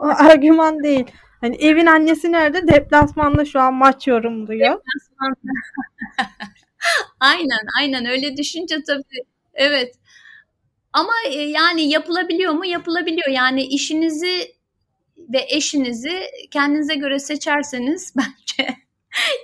argüman 0.14 0.84
değil. 0.84 1.04
Hani 1.44 1.56
evin 1.56 1.86
annesi 1.86 2.32
nerede? 2.32 2.68
Deplasmanda 2.68 3.44
şu 3.44 3.60
an 3.60 3.74
maç 3.74 4.06
yorumluyor. 4.06 4.80
aynen 7.20 7.66
aynen 7.80 8.06
öyle 8.06 8.36
düşünce 8.36 8.76
tabii 8.86 9.24
evet. 9.54 9.94
Ama 10.92 11.12
e, 11.26 11.42
yani 11.42 11.90
yapılabiliyor 11.90 12.52
mu? 12.52 12.66
Yapılabiliyor. 12.66 13.28
Yani 13.28 13.62
işinizi 13.62 14.54
ve 15.18 15.46
eşinizi 15.48 16.22
kendinize 16.50 16.94
göre 16.94 17.18
seçerseniz 17.18 18.14
bence 18.16 18.76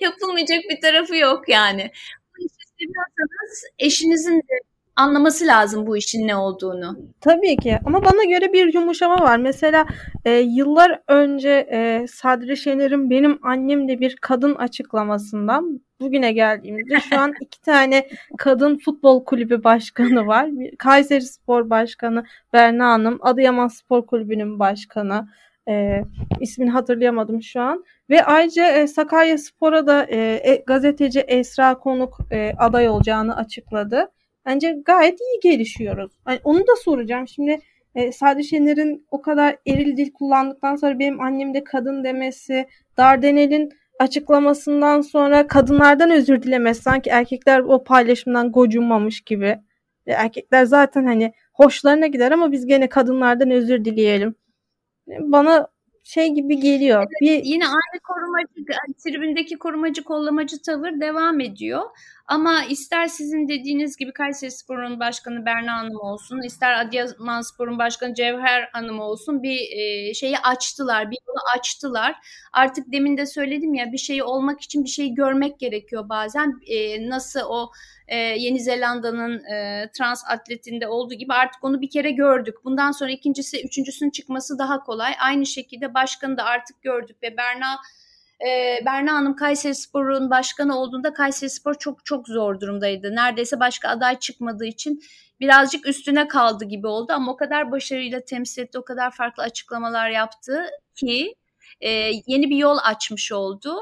yapılmayacak 0.01 0.61
bir 0.71 0.81
tarafı 0.81 1.17
yok 1.17 1.49
yani. 1.49 1.91
Bu 2.39 2.43
işi 2.43 2.69
seviyorsanız 2.79 3.65
eşinizin 3.79 4.39
de 4.39 4.70
anlaması 4.97 5.47
lazım 5.47 5.87
bu 5.87 5.97
işin 5.97 6.29
ne 6.29 6.37
olduğunu. 6.37 6.99
Tabii 7.21 7.57
ki 7.57 7.79
ama 7.85 8.05
bana 8.05 8.25
göre 8.25 8.53
bir 8.53 8.75
yumuşama 8.75 9.21
var. 9.21 9.37
Mesela 9.37 9.87
e, 10.25 10.31
yıllar 10.31 11.03
önce 11.09 11.69
e, 11.73 12.07
Sadri 12.09 12.57
Şener'in 12.57 13.11
benim 13.11 13.39
annemle 13.43 14.01
bir 14.01 14.17
kadın 14.17 14.55
açıklamasından 14.55 15.81
bugüne 16.01 16.33
geldiğimizde 16.33 17.01
şu 17.01 17.19
an 17.19 17.33
iki 17.41 17.61
tane 17.61 18.09
kadın 18.39 18.79
futbol 18.79 19.25
kulübü 19.25 19.65
başkanı 19.65 20.27
var. 20.27 20.49
Kayseri 20.79 21.23
Spor 21.23 21.71
Başkanı 21.71 22.25
Berna 22.53 22.89
Hanım, 22.93 23.19
Adıyaman 23.23 23.69
Spor 23.69 24.07
Kulübü'nün 24.07 24.59
başkanı. 24.59 25.29
E, 25.69 26.05
ismini 26.41 26.71
hatırlayamadım 26.71 27.43
şu 27.43 27.61
an. 27.61 27.85
Ve 28.11 28.25
ayrıca 28.25 28.67
e, 28.67 28.87
Sakarya 28.87 29.39
Spor'a 29.39 29.87
da 29.87 30.05
e, 30.05 30.41
e, 30.45 30.63
gazeteci 30.67 31.21
Esra 31.21 31.79
Konuk 31.79 32.19
e, 32.31 32.53
aday 32.59 32.89
olacağını 32.89 33.37
açıkladı. 33.37 34.11
Bence 34.51 34.77
gayet 34.85 35.21
iyi 35.21 35.41
gelişiyoruz. 35.43 36.13
Yani 36.29 36.41
onu 36.45 36.61
da 36.61 36.77
soracağım. 36.85 37.29
Şimdi 37.29 37.61
e, 37.95 38.13
Sadi 38.13 38.45
Şener'in 38.45 39.07
o 39.11 39.23
kadar 39.23 39.57
eril 39.67 39.97
dil 39.97 40.13
kullandıktan 40.13 40.77
sonra 40.77 40.99
benim 40.99 41.21
annem 41.21 41.55
de 41.55 41.65
kadın 41.65 42.05
demesi, 42.05 42.67
Dardanel'in 42.97 43.73
açıklamasından 43.99 45.01
sonra 45.01 45.47
kadınlardan 45.47 46.11
özür 46.11 46.43
dilemesi 46.43 46.83
sanki 46.83 47.11
erkekler 47.11 47.61
o 47.61 47.85
paylaşımdan 47.85 48.53
gocunmamış 48.53 49.21
gibi. 49.21 49.59
E, 50.07 50.13
erkekler 50.13 50.65
zaten 50.65 51.07
hani 51.07 51.33
hoşlarına 51.53 52.07
gider 52.07 52.33
ama 52.33 52.53
biz 52.53 52.67
gene 52.67 52.89
kadınlardan 52.89 53.51
özür 53.51 53.85
dileyelim. 53.85 54.35
Bana 55.07 55.69
şey 56.05 56.29
gibi 56.29 56.61
geliyor. 56.61 57.01
Evet, 57.01 57.21
bir... 57.21 57.45
Yine 57.45 57.65
aynı 57.65 58.01
korumacı, 58.03 58.65
tribündeki 59.05 59.59
korumacı 59.59 60.05
kollamacı 60.05 60.63
tavır 60.63 61.01
devam 61.01 61.41
ediyor. 61.41 61.83
Ama 62.31 62.65
ister 62.65 63.07
sizin 63.07 63.49
dediğiniz 63.49 63.97
gibi 63.97 64.13
Kayseri 64.13 64.51
Spor'un 64.51 65.01
başkanı 65.01 65.47
Berna 65.47 65.79
Hanım 65.79 66.01
olsun, 66.01 66.43
ister 66.43 66.81
Adıyaman 66.81 67.41
Spor'un 67.41 67.79
başkanı 67.79 68.15
Cevher 68.15 68.69
Hanım 68.73 69.01
olsun 69.01 69.43
bir 69.43 69.59
e, 69.73 70.15
şeyi 70.15 70.39
açtılar, 70.39 71.11
bir 71.11 71.19
yolu 71.29 71.39
açtılar. 71.59 72.15
Artık 72.53 72.93
demin 72.93 73.17
de 73.17 73.27
söyledim 73.27 73.75
ya 73.75 73.93
bir 73.93 73.99
şeyi 73.99 74.23
olmak 74.23 74.61
için 74.61 74.85
bir 74.85 74.89
şeyi 74.89 75.15
görmek 75.15 75.59
gerekiyor 75.59 76.09
bazen. 76.09 76.61
E, 76.67 77.09
nasıl 77.09 77.41
o 77.41 77.71
e, 78.09 78.17
Yeni 78.17 78.61
Zelanda'nın 78.61 79.45
e, 79.45 79.91
trans 79.99 80.23
atletinde 80.29 80.89
olduğu 80.89 81.15
gibi 81.15 81.33
artık 81.33 81.65
onu 81.65 81.81
bir 81.81 81.91
kere 81.91 82.11
gördük. 82.11 82.55
Bundan 82.65 82.91
sonra 82.93 83.11
ikincisi, 83.11 83.65
üçüncüsünün 83.65 84.11
çıkması 84.11 84.59
daha 84.59 84.83
kolay. 84.83 85.13
Aynı 85.21 85.47
şekilde 85.47 85.95
başkanı 85.95 86.37
da 86.37 86.45
artık 86.45 86.83
gördük 86.83 87.17
ve 87.23 87.37
Berna 87.37 87.81
e, 88.47 88.79
Berna 88.87 89.13
Hanım 89.13 89.37
Kayseri 89.37 89.75
Spor'un 89.75 90.31
başkanı 90.31 90.79
olduğunda 90.79 91.13
Kayseri 91.13 91.51
Spor 91.51 91.75
çok 91.75 92.05
çok 92.05 92.29
zor 92.29 92.61
durumdaydı. 92.61 93.15
Neredeyse 93.15 93.61
başka 93.61 93.89
aday 93.89 94.19
çıkmadığı 94.19 94.67
için 94.67 95.03
birazcık 95.41 95.87
üstüne 95.87 96.29
kaldı 96.29 96.65
gibi 96.65 96.87
oldu 96.87 97.13
ama 97.13 97.33
o 97.33 97.37
kadar 97.37 97.71
başarıyla 97.71 98.21
temsil 98.21 98.63
etti, 98.63 98.79
o 98.79 98.85
kadar 98.85 99.11
farklı 99.11 99.43
açıklamalar 99.43 100.11
yaptı 100.11 100.67
ki 100.95 101.35
e, 101.81 101.89
yeni 102.27 102.51
bir 102.51 102.57
yol 102.57 102.79
açmış 102.85 103.33
oldu. 103.33 103.77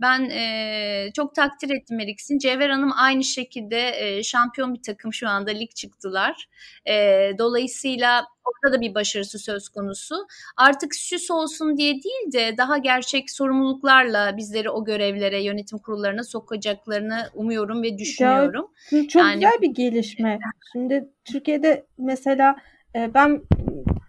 Ben 0.00 0.30
e, 0.30 1.10
çok 1.16 1.34
takdir 1.34 1.70
ettim 1.70 2.00
Eriksin. 2.00 2.38
Cevher 2.38 2.70
Hanım 2.70 2.92
aynı 2.96 3.24
şekilde 3.24 3.92
e, 3.98 4.22
şampiyon 4.22 4.74
bir 4.74 4.82
takım 4.82 5.12
şu 5.12 5.28
anda 5.28 5.50
lig 5.50 5.70
çıktılar. 5.74 6.48
E, 6.88 6.94
dolayısıyla 7.38 8.24
orada 8.44 8.76
da 8.76 8.80
bir 8.80 8.94
başarısı 8.94 9.38
söz 9.38 9.68
konusu. 9.68 10.14
Artık 10.56 10.94
süs 10.94 11.30
olsun 11.30 11.76
diye 11.76 11.92
değil 11.92 12.32
de 12.32 12.56
daha 12.58 12.78
gerçek 12.78 13.30
sorumluluklarla 13.30 14.36
bizleri 14.36 14.70
o 14.70 14.84
görevlere, 14.84 15.42
yönetim 15.42 15.78
kurullarına 15.78 16.24
sokacaklarını 16.24 17.28
umuyorum 17.34 17.82
ve 17.82 17.98
düşünüyorum. 17.98 18.66
Ya, 18.90 19.08
çok 19.08 19.22
yani, 19.22 19.34
güzel 19.34 19.60
bir 19.60 19.74
gelişme. 19.74 20.38
Şimdi 20.72 21.08
Türkiye'de 21.24 21.86
mesela 21.98 22.56
ben 22.94 23.42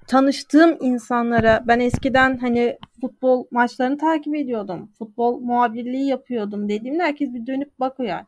tanıştığım 0.08 0.78
insanlara 0.82 1.63
ben 1.68 1.80
eskiden 1.80 2.38
hani 2.38 2.78
futbol 3.02 3.46
maçlarını 3.52 3.98
takip 3.98 4.36
ediyordum. 4.36 4.92
Futbol 4.98 5.39
muhabirliği 5.39 6.08
yapıyordum 6.08 6.70
dediğimde 6.70 7.04
herkes 7.04 7.34
bir 7.34 7.48
dönüp 7.48 7.80
bakıyor 7.80 8.10
yani. 8.10 8.26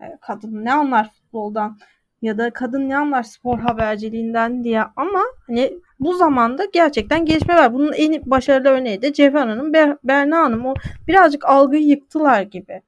E, 0.00 0.18
kadın 0.20 0.64
ne 0.64 0.72
anlar 0.72 1.10
futboldan 1.10 1.78
ya 2.22 2.38
da 2.38 2.50
kadın 2.50 2.88
ne 2.88 2.96
anlar 2.96 3.22
spor 3.22 3.58
haberciliğinden 3.58 4.64
diye 4.64 4.82
ama 4.96 5.22
hani 5.46 5.72
bu 6.00 6.14
zamanda 6.14 6.64
gerçekten 6.64 7.24
gelişme 7.24 7.54
var. 7.54 7.74
Bunun 7.74 7.92
en 7.92 8.30
başarılı 8.30 8.68
örneği 8.68 9.02
de 9.02 9.12
Cevher 9.12 9.46
Hanım, 9.46 9.72
Berna 10.04 10.38
Hanım. 10.38 10.66
O 10.66 10.74
birazcık 11.08 11.44
algıyı 11.44 11.86
yıktılar 11.86 12.42
gibi. 12.42 12.82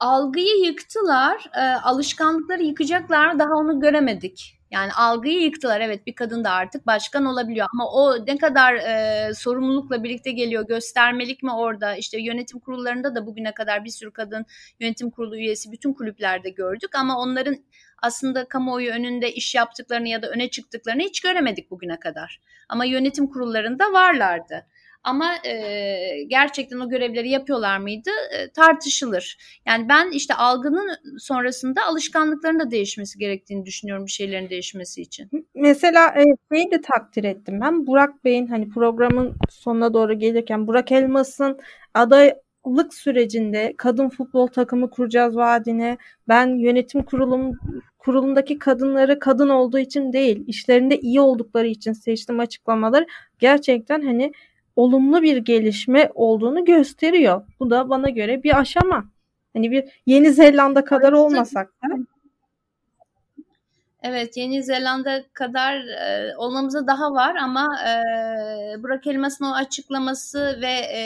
Algıyı 0.00 0.64
yıktılar. 0.64 1.50
E, 1.56 1.60
alışkanlıkları 1.60 2.62
yıkacaklar 2.62 3.38
daha 3.38 3.54
onu 3.54 3.80
göremedik. 3.80 4.59
Yani 4.70 4.92
algıyı 4.92 5.40
yıktılar. 5.40 5.80
Evet 5.80 6.06
bir 6.06 6.14
kadın 6.14 6.44
da 6.44 6.50
artık 6.50 6.86
başkan 6.86 7.24
olabiliyor 7.26 7.66
ama 7.72 7.90
o 7.90 8.26
ne 8.26 8.38
kadar 8.38 8.74
e, 8.74 9.34
sorumlulukla 9.34 10.04
birlikte 10.04 10.32
geliyor 10.32 10.66
göstermelik 10.66 11.42
mi 11.42 11.52
orada? 11.52 11.96
İşte 11.96 12.20
yönetim 12.20 12.60
kurullarında 12.60 13.14
da 13.14 13.26
bugüne 13.26 13.54
kadar 13.54 13.84
bir 13.84 13.90
sürü 13.90 14.12
kadın 14.12 14.46
yönetim 14.80 15.10
kurulu 15.10 15.36
üyesi 15.36 15.72
bütün 15.72 15.92
kulüplerde 15.92 16.50
gördük 16.50 16.94
ama 16.94 17.18
onların 17.18 17.56
aslında 18.02 18.44
kamuoyu 18.48 18.90
önünde 18.90 19.32
iş 19.32 19.54
yaptıklarını 19.54 20.08
ya 20.08 20.22
da 20.22 20.30
öne 20.30 20.50
çıktıklarını 20.50 21.02
hiç 21.02 21.20
göremedik 21.20 21.70
bugüne 21.70 22.00
kadar. 22.00 22.40
Ama 22.68 22.84
yönetim 22.84 23.26
kurullarında 23.26 23.92
varlardı. 23.92 24.66
Ama 25.04 25.34
e, 25.46 26.24
gerçekten 26.28 26.80
o 26.80 26.88
görevleri 26.88 27.28
yapıyorlar 27.28 27.78
mıydı 27.78 28.10
e, 28.32 28.50
tartışılır. 28.50 29.38
Yani 29.66 29.88
ben 29.88 30.10
işte 30.10 30.34
algının 30.34 30.90
sonrasında 31.18 31.84
alışkanlıkların 31.86 32.60
da 32.60 32.70
değişmesi 32.70 33.18
gerektiğini 33.18 33.66
düşünüyorum 33.66 34.06
bir 34.06 34.10
şeylerin 34.10 34.50
değişmesi 34.50 35.02
için. 35.02 35.30
Mesela 35.54 36.14
e, 36.20 36.24
şeyi 36.52 36.70
de 36.70 36.80
takdir 36.80 37.24
ettim 37.24 37.60
ben. 37.60 37.86
Burak 37.86 38.24
Bey'in 38.24 38.46
hani 38.46 38.68
programın 38.68 39.36
sonuna 39.50 39.94
doğru 39.94 40.18
gelirken 40.18 40.66
Burak 40.66 40.92
Elmas'ın 40.92 41.58
adaylık 41.94 42.94
sürecinde 42.94 43.74
kadın 43.76 44.08
futbol 44.08 44.46
takımı 44.46 44.90
kuracağız 44.90 45.36
vaadine 45.36 45.98
ben 46.28 46.46
yönetim 46.46 47.02
kurulum 47.02 47.58
kurulundaki 47.98 48.58
kadınları 48.58 49.18
kadın 49.18 49.48
olduğu 49.48 49.78
için 49.78 50.12
değil 50.12 50.44
işlerinde 50.46 50.98
iyi 50.98 51.20
oldukları 51.20 51.66
için 51.66 51.92
seçtim 51.92 52.40
açıklamaları 52.40 53.06
gerçekten 53.38 54.02
hani 54.02 54.32
olumlu 54.76 55.22
bir 55.22 55.36
gelişme 55.36 56.10
olduğunu 56.14 56.64
gösteriyor. 56.64 57.42
Bu 57.60 57.70
da 57.70 57.90
bana 57.90 58.10
göre 58.10 58.42
bir 58.42 58.58
aşama. 58.58 59.04
Hani 59.52 59.70
bir 59.70 60.02
Yeni 60.06 60.32
Zelanda 60.32 60.84
kadar 60.84 61.12
olmasak 61.12 61.72
da. 61.82 61.88
Evet 64.02 64.36
Yeni 64.36 64.62
Zelanda 64.62 65.24
kadar 65.32 65.76
e, 65.76 66.36
olmamıza 66.36 66.86
daha 66.86 67.12
var 67.12 67.34
ama 67.34 67.68
e, 67.88 68.82
Burak 68.82 69.06
Elmas'ın 69.06 69.44
o 69.44 69.54
açıklaması 69.54 70.58
ve 70.62 70.72
e, 70.72 71.02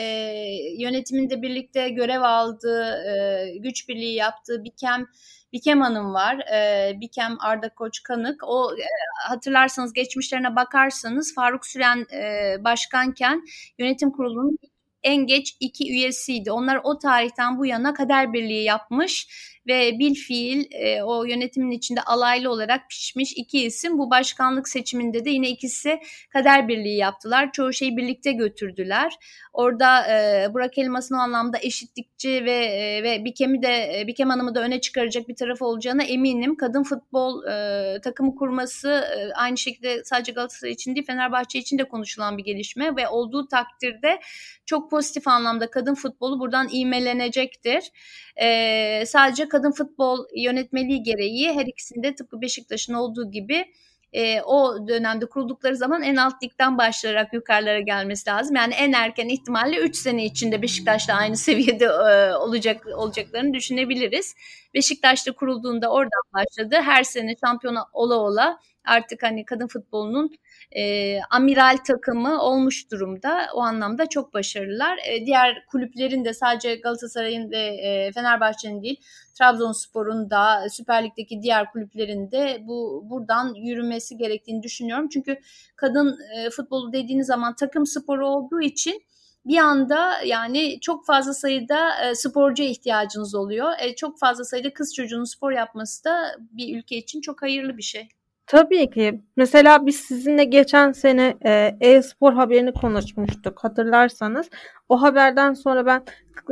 yönetiminde 0.78 1.42
birlikte 1.42 1.88
görev 1.88 2.20
aldığı, 2.20 2.84
e, 2.84 3.56
güç 3.58 3.88
birliği 3.88 4.14
yaptığı 4.14 4.64
Bikem 4.64 5.06
Bikem 5.52 5.80
Hanım 5.80 6.14
var. 6.14 6.38
E, 6.38 6.92
Bikem 7.00 7.36
Arda 7.40 7.68
Koç 7.68 8.02
Kanık. 8.02 8.42
O 8.46 8.72
e, 8.72 8.84
hatırlarsanız 9.28 9.92
geçmişlerine 9.92 10.56
bakarsanız 10.56 11.34
Faruk 11.34 11.66
Süren 11.66 12.06
e, 12.12 12.56
başkanken 12.64 13.42
yönetim 13.78 14.10
kurulunun 14.10 14.58
en 15.02 15.26
geç 15.26 15.56
iki 15.60 15.92
üyesiydi. 15.92 16.52
Onlar 16.52 16.80
o 16.84 16.98
tarihten 16.98 17.58
bu 17.58 17.66
yana 17.66 17.94
kader 17.94 18.32
birliği 18.32 18.64
yapmış 18.64 19.28
ve 19.66 19.98
bil 19.98 20.14
fiil 20.14 20.64
e, 20.70 21.02
o 21.02 21.24
yönetimin 21.24 21.70
içinde 21.70 22.00
alaylı 22.02 22.50
olarak 22.50 22.90
pişmiş 22.90 23.32
iki 23.36 23.64
isim 23.64 23.98
bu 23.98 24.10
başkanlık 24.10 24.68
seçiminde 24.68 25.24
de 25.24 25.30
yine 25.30 25.48
ikisi 25.48 26.00
kader 26.32 26.68
birliği 26.68 26.96
yaptılar. 26.96 27.52
Çoğu 27.52 27.72
şeyi 27.72 27.96
birlikte 27.96 28.32
götürdüler. 28.32 29.12
Orada 29.52 30.06
e, 30.08 30.54
Burak 30.54 30.78
Elmas'ın 30.78 31.14
o 31.14 31.18
anlamda 31.18 31.58
eşitlikçi 31.62 32.44
ve 32.44 32.64
e, 32.64 33.02
ve 33.02 33.24
Bikem'i 33.24 33.62
de 33.62 34.00
e, 34.00 34.06
Bikem 34.06 34.28
Hanım'ı 34.28 34.54
da 34.54 34.60
öne 34.60 34.80
çıkaracak 34.80 35.28
bir 35.28 35.36
taraf 35.36 35.62
olacağına 35.62 36.02
eminim. 36.02 36.56
Kadın 36.56 36.82
futbol 36.82 37.44
e, 37.44 38.00
takımı 38.00 38.34
kurması 38.34 38.88
e, 38.88 39.32
aynı 39.34 39.58
şekilde 39.58 40.04
sadece 40.04 40.32
Galatasaray 40.32 40.72
için 40.72 40.94
değil 40.94 41.06
Fenerbahçe 41.06 41.58
için 41.58 41.78
de 41.78 41.84
konuşulan 41.84 42.38
bir 42.38 42.44
gelişme 42.44 42.96
ve 42.96 43.08
olduğu 43.08 43.48
takdirde 43.48 44.20
çok 44.66 44.90
pozitif 44.90 45.28
anlamda 45.28 45.70
kadın 45.70 45.94
futbolu 45.94 46.40
buradan 46.40 46.68
imelenecektir. 46.72 47.90
E, 48.36 49.06
sadece 49.06 49.48
kadın 49.54 49.70
futbol 49.70 50.24
yönetmeliği 50.36 51.02
gereği 51.02 51.52
her 51.52 51.66
ikisinde 51.66 52.14
tıpkı 52.14 52.40
Beşiktaş'ın 52.40 52.94
olduğu 52.94 53.30
gibi 53.30 53.66
e, 54.12 54.42
o 54.42 54.88
dönemde 54.88 55.26
kuruldukları 55.26 55.76
zaman 55.76 56.02
en 56.02 56.16
alt 56.16 56.42
ligden 56.42 56.78
başlayarak 56.78 57.32
yukarılara 57.32 57.80
gelmesi 57.80 58.30
lazım. 58.30 58.56
Yani 58.56 58.74
en 58.74 58.92
erken 58.92 59.28
ihtimalle 59.28 59.78
3 59.78 59.96
sene 59.96 60.24
içinde 60.24 60.62
Beşiktaş'la 60.62 61.14
aynı 61.14 61.36
seviyede 61.46 61.84
e, 61.84 62.34
olacak 62.34 62.86
olacaklarını 62.96 63.54
düşünebiliriz. 63.54 64.34
Beşiktaş'ta 64.74 65.32
kurulduğunda 65.32 65.90
oradan 65.92 66.22
başladı. 66.34 66.76
Her 66.84 67.02
sene 67.02 67.34
şampiyona 67.44 67.84
ola 67.92 68.14
ola 68.16 68.58
artık 68.84 69.22
hani 69.22 69.44
kadın 69.44 69.66
futbolunun 69.66 70.30
e, 70.72 71.16
amiral 71.30 71.76
takımı 71.86 72.42
olmuş 72.42 72.90
durumda. 72.90 73.46
O 73.54 73.60
anlamda 73.60 74.08
çok 74.08 74.34
başarılılar. 74.34 74.98
E, 75.06 75.26
diğer 75.26 75.66
kulüplerin 75.66 76.24
de 76.24 76.34
sadece 76.34 76.76
Galatasaray'ın 76.76 77.50
ve 77.50 77.58
e, 77.58 78.12
Fenerbahçe'nin 78.12 78.82
değil 78.82 79.00
Trabzonspor'un 79.34 80.30
da 80.30 80.68
Süper 80.70 81.04
Lig'deki 81.04 81.42
diğer 81.42 81.72
kulüplerin 81.72 82.30
de 82.30 82.58
bu 82.62 83.04
buradan 83.10 83.54
yürümesi 83.54 84.16
gerektiğini 84.16 84.62
düşünüyorum. 84.62 85.08
Çünkü 85.08 85.40
kadın 85.76 86.18
e, 86.36 86.50
futbolu 86.50 86.92
dediğiniz 86.92 87.26
zaman 87.26 87.56
takım 87.56 87.86
sporu 87.86 88.28
olduğu 88.28 88.60
için 88.60 89.02
bir 89.46 89.58
anda 89.58 90.20
yani 90.24 90.80
çok 90.80 91.06
fazla 91.06 91.34
sayıda 91.34 92.04
e, 92.04 92.14
sporcuya 92.14 92.68
ihtiyacınız 92.68 93.34
oluyor. 93.34 93.72
E, 93.78 93.94
çok 93.94 94.18
fazla 94.18 94.44
sayıda 94.44 94.72
kız 94.72 94.94
çocuğunun 94.94 95.24
spor 95.24 95.52
yapması 95.52 96.04
da 96.04 96.36
bir 96.38 96.78
ülke 96.78 96.96
için 96.96 97.20
çok 97.20 97.42
hayırlı 97.42 97.76
bir 97.76 97.82
şey. 97.82 98.08
Tabii 98.46 98.90
ki. 98.90 99.20
Mesela 99.36 99.86
biz 99.86 99.96
sizinle 99.96 100.44
geçen 100.44 100.92
sene 100.92 101.34
e, 101.44 101.76
e-spor 101.80 102.32
haberini 102.32 102.72
konuşmuştuk 102.72 103.64
hatırlarsanız. 103.64 104.50
O 104.88 105.02
haberden 105.02 105.54
sonra 105.54 105.86
ben 105.86 106.02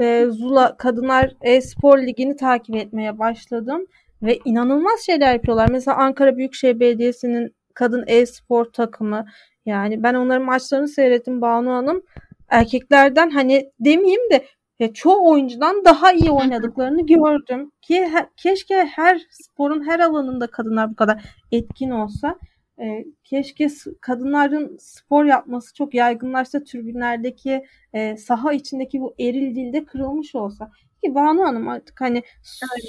e, 0.01 0.27
Zula 0.31 0.77
Kadınlar 0.77 1.33
E-Spor 1.43 1.99
Ligi'ni 1.99 2.37
takip 2.37 2.77
etmeye 2.77 3.19
başladım. 3.19 3.87
Ve 4.23 4.39
inanılmaz 4.45 5.01
şeyler 5.01 5.33
yapıyorlar. 5.33 5.69
Mesela 5.71 5.97
Ankara 5.97 6.37
Büyükşehir 6.37 6.81
Belediyesi'nin 6.81 7.55
kadın 7.75 8.05
e-spor 8.07 8.65
takımı. 8.65 9.25
Yani 9.67 10.03
ben 10.03 10.15
onların 10.15 10.47
maçlarını 10.47 10.89
seyrettim 10.89 11.41
Banu 11.41 11.71
Hanım. 11.71 12.03
Erkeklerden 12.49 13.31
hani 13.31 13.71
demeyeyim 13.81 14.31
de 14.31 14.45
ya 14.83 14.93
çoğu 14.93 15.31
oyuncudan 15.31 15.85
daha 15.85 16.13
iyi 16.13 16.31
oynadıklarını 16.31 17.07
gördüm. 17.07 17.73
Ki 17.83 17.95
he, 17.95 18.29
keşke 18.37 18.85
her 18.85 19.21
sporun 19.31 19.87
her 19.87 20.01
alanında 20.01 20.47
kadınlar 20.47 20.91
bu 20.91 20.97
kadar 20.97 21.25
etkin 21.53 21.91
olsa. 21.91 22.39
E, 22.81 23.05
keşke 23.25 23.69
kadınların 24.01 24.77
spor 24.81 25.25
yapması 25.25 25.75
çok 25.75 25.95
yaygınlaşsa 25.95 26.65
tribünlerdeki 26.65 27.65
e, 27.93 28.17
saha 28.17 28.53
içindeki 28.53 29.01
bu 29.01 29.15
eril 29.21 29.55
dilde 29.55 29.85
kırılmış 29.85 30.35
olsa. 30.35 30.71
Ki 31.05 31.15
Banu 31.15 31.43
Hanım 31.43 31.69
artık 31.69 32.01
hani 32.01 32.23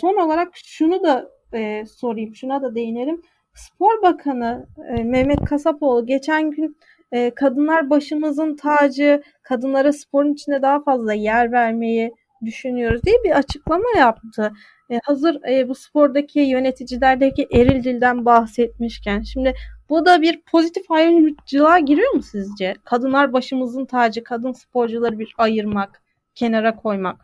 son 0.01 0.25
olarak 0.25 0.49
şunu 0.53 1.03
da 1.03 1.29
e, 1.53 1.85
sorayım, 1.85 2.35
şuna 2.35 2.61
da 2.61 2.75
değinelim. 2.75 3.21
Spor 3.53 4.01
Bakanı 4.01 4.67
e, 4.89 5.03
Mehmet 5.03 5.45
Kasapoğlu 5.45 6.05
geçen 6.05 6.51
gün 6.51 6.77
e, 7.13 7.31
kadınlar 7.35 7.89
başımızın 7.89 8.55
tacı, 8.55 9.23
kadınlara 9.43 9.93
sporun 9.93 10.33
içinde 10.33 10.61
daha 10.61 10.83
fazla 10.83 11.13
yer 11.13 11.51
vermeyi 11.51 12.11
düşünüyoruz 12.45 13.03
diye 13.03 13.15
bir 13.23 13.37
açıklama 13.37 13.89
yaptı. 13.97 14.51
E, 14.91 14.99
hazır 15.03 15.43
e, 15.49 15.69
bu 15.69 15.75
spordaki 15.75 16.39
yöneticilerdeki 16.39 17.47
eril 17.51 17.83
dilden 17.83 18.25
bahsetmişken 18.25 19.21
şimdi 19.21 19.53
bu 19.89 20.05
da 20.05 20.21
bir 20.21 20.41
pozitif 20.41 20.91
ayrımcılığa 20.91 21.79
giriyor 21.79 22.13
mu 22.13 22.21
sizce? 22.23 22.75
Kadınlar 22.85 23.33
başımızın 23.33 23.85
tacı, 23.85 24.23
kadın 24.23 24.51
sporcuları 24.51 25.19
bir 25.19 25.33
ayırmak, 25.37 26.01
kenara 26.35 26.75
koymak. 26.75 27.23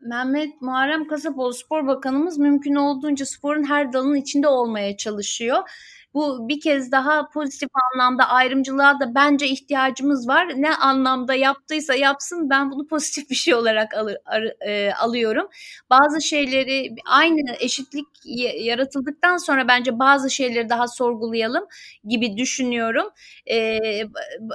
Mehmet 0.00 0.62
Muharrem 0.62 1.06
Kasapoğlu 1.06 1.54
Spor 1.54 1.86
Bakanımız 1.86 2.38
mümkün 2.38 2.74
olduğunca 2.74 3.26
sporun 3.26 3.64
her 3.64 3.92
dalının 3.92 4.14
içinde 4.14 4.48
olmaya 4.48 4.96
çalışıyor. 4.96 5.58
Bu 6.14 6.48
bir 6.48 6.60
kez 6.60 6.92
daha 6.92 7.28
pozitif 7.28 7.68
anlamda 7.94 8.28
ayrımcılığa 8.28 9.00
da 9.00 9.14
bence 9.14 9.46
ihtiyacımız 9.48 10.28
var. 10.28 10.48
Ne 10.56 10.74
anlamda 10.74 11.34
yaptıysa 11.34 11.94
yapsın 11.94 12.50
ben 12.50 12.70
bunu 12.70 12.86
pozitif 12.86 13.30
bir 13.30 13.34
şey 13.34 13.54
olarak 13.54 13.94
al, 13.94 14.08
ar, 14.26 14.42
e, 14.66 14.92
alıyorum. 14.94 15.48
Bazı 15.90 16.22
şeyleri 16.22 16.94
aynı 17.06 17.40
eşitlik 17.60 18.06
yaratıldıktan 18.60 19.36
sonra 19.36 19.68
bence 19.68 19.98
bazı 19.98 20.30
şeyleri 20.30 20.68
daha 20.68 20.88
sorgulayalım 20.88 21.66
gibi 22.04 22.36
düşünüyorum. 22.36 23.10
E, 23.50 23.78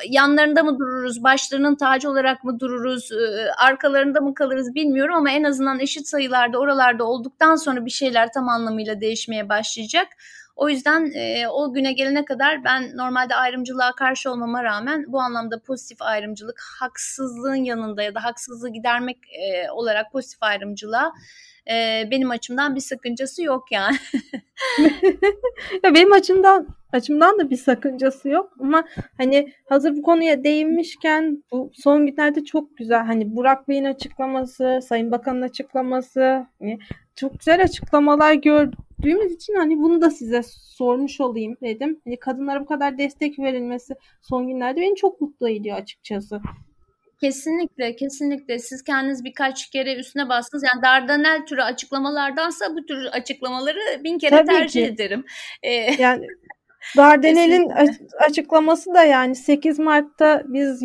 yanlarında 0.09 0.63
mı 0.63 0.79
dururuz, 0.79 1.23
başlarının 1.23 1.75
tacı 1.75 2.09
olarak 2.09 2.43
mı 2.43 2.59
dururuz, 2.59 3.11
e, 3.11 3.51
arkalarında 3.57 4.21
mı 4.21 4.33
kalırız 4.33 4.75
bilmiyorum 4.75 5.15
ama 5.15 5.31
en 5.31 5.43
azından 5.43 5.79
eşit 5.79 6.07
sayılarda 6.07 6.57
oralarda 6.59 7.03
olduktan 7.03 7.55
sonra 7.55 7.85
bir 7.85 7.91
şeyler 7.91 8.29
tam 8.33 8.49
anlamıyla 8.49 9.01
değişmeye 9.01 9.49
başlayacak. 9.49 10.07
O 10.55 10.69
yüzden 10.69 11.11
e, 11.15 11.47
o 11.47 11.73
güne 11.73 11.93
gelene 11.93 12.25
kadar 12.25 12.63
ben 12.63 12.97
normalde 12.97 13.35
ayrımcılığa 13.35 13.91
karşı 13.91 14.31
olmama 14.31 14.63
rağmen 14.63 15.05
bu 15.07 15.19
anlamda 15.19 15.59
pozitif 15.59 16.01
ayrımcılık 16.01 16.61
haksızlığın 16.79 17.63
yanında 17.63 18.03
ya 18.03 18.15
da 18.15 18.23
haksızlığı 18.23 18.69
gidermek 18.69 19.17
e, 19.17 19.71
olarak 19.71 20.11
pozitif 20.11 20.43
ayrımcılığa 20.43 21.13
e, 21.71 22.03
benim 22.11 22.31
açımdan 22.31 22.75
bir 22.75 22.81
sakıncası 22.81 23.43
yok 23.43 23.71
yani. 23.71 23.95
ya 25.83 25.93
benim 25.93 26.13
açımdan 26.13 26.67
açımdan 26.93 27.39
da 27.39 27.49
bir 27.49 27.57
sakıncası 27.57 28.29
yok 28.29 28.51
ama 28.59 28.83
hani 29.17 29.53
hazır 29.69 29.97
bu 29.97 30.01
konuya 30.01 30.43
değinmişken 30.43 31.43
bu 31.51 31.71
son 31.73 32.05
günlerde 32.05 32.45
çok 32.45 32.77
güzel 32.77 33.05
hani 33.05 33.35
Burak 33.35 33.67
Bey'in 33.67 33.85
açıklaması, 33.85 34.79
Sayın 34.87 35.11
Bakan'ın 35.11 35.41
açıklaması 35.41 36.45
hani 36.59 36.79
çok 37.15 37.39
güzel 37.39 37.63
açıklamalar 37.63 38.33
gördüğümüz 39.05 39.31
için 39.31 39.55
hani 39.55 39.77
bunu 39.77 40.01
da 40.01 40.09
size 40.09 40.41
sormuş 40.77 41.21
olayım 41.21 41.57
dedim. 41.61 42.01
Hani 42.03 42.19
kadınlara 42.19 42.61
bu 42.61 42.65
kadar 42.65 42.97
destek 42.97 43.39
verilmesi 43.39 43.93
son 44.21 44.47
günlerde 44.47 44.81
beni 44.81 44.95
çok 44.95 45.21
mutlu 45.21 45.49
ediyor 45.49 45.77
açıkçası. 45.77 46.41
Kesinlikle, 47.21 47.95
kesinlikle. 47.95 48.59
Siz 48.59 48.83
kendiniz 48.83 49.23
birkaç 49.23 49.69
kere 49.69 49.95
üstüne 49.95 50.29
bastınız. 50.29 50.63
Yani 50.73 50.83
Dardanel 50.83 51.45
türü 51.45 51.61
açıklamalardansa 51.61 52.75
bu 52.75 52.85
tür 52.85 53.05
açıklamaları 53.05 54.03
bin 54.03 54.17
kere 54.17 54.35
Tabii 54.35 54.47
tercih 54.47 54.85
ki. 54.85 54.93
ederim. 54.93 55.25
Ee, 55.63 55.71
yani 56.01 56.27
Dardanel'in 56.97 57.69
açıklaması 58.27 58.93
da 58.93 59.03
yani 59.03 59.35
8 59.35 59.79
Mart'ta 59.79 60.43
biz 60.45 60.81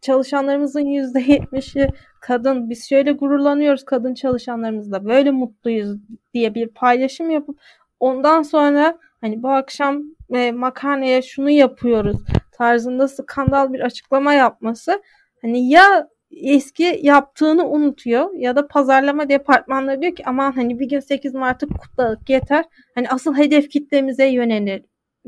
çalışanlarımızın 0.00 0.84
%70'i 0.84 1.90
kadın. 2.20 2.70
Biz 2.70 2.88
şöyle 2.88 3.12
gururlanıyoruz 3.12 3.84
kadın 3.84 4.14
çalışanlarımızla. 4.14 5.04
Böyle 5.04 5.30
mutluyuz 5.30 5.96
diye 6.34 6.54
bir 6.54 6.68
paylaşım 6.68 7.30
yapıp 7.30 7.60
ondan 8.00 8.42
sonra 8.42 8.98
hani 9.20 9.42
bu 9.42 9.48
akşam 9.48 10.02
e, 10.34 10.52
makarnaya 10.52 11.22
şunu 11.22 11.50
yapıyoruz 11.50 12.16
tarzında 12.52 13.08
skandal 13.08 13.72
bir 13.72 13.80
açıklama 13.80 14.34
yapması 14.34 15.02
hani 15.42 15.68
ya 15.68 16.08
eski 16.30 17.00
yaptığını 17.02 17.68
unutuyor 17.68 18.34
ya 18.34 18.56
da 18.56 18.66
pazarlama 18.66 19.28
departmanları 19.28 20.02
diyor 20.02 20.16
ki 20.16 20.22
aman 20.26 20.52
hani 20.52 20.78
bir 20.78 20.88
gün 20.88 21.00
8 21.00 21.34
Mart'ı 21.34 21.68
kutladık 21.68 22.30
yeter. 22.30 22.64
Hani 22.94 23.08
asıl 23.08 23.36
hedef 23.36 23.70
kitlemize 23.70 24.26
yönelir 24.26 24.82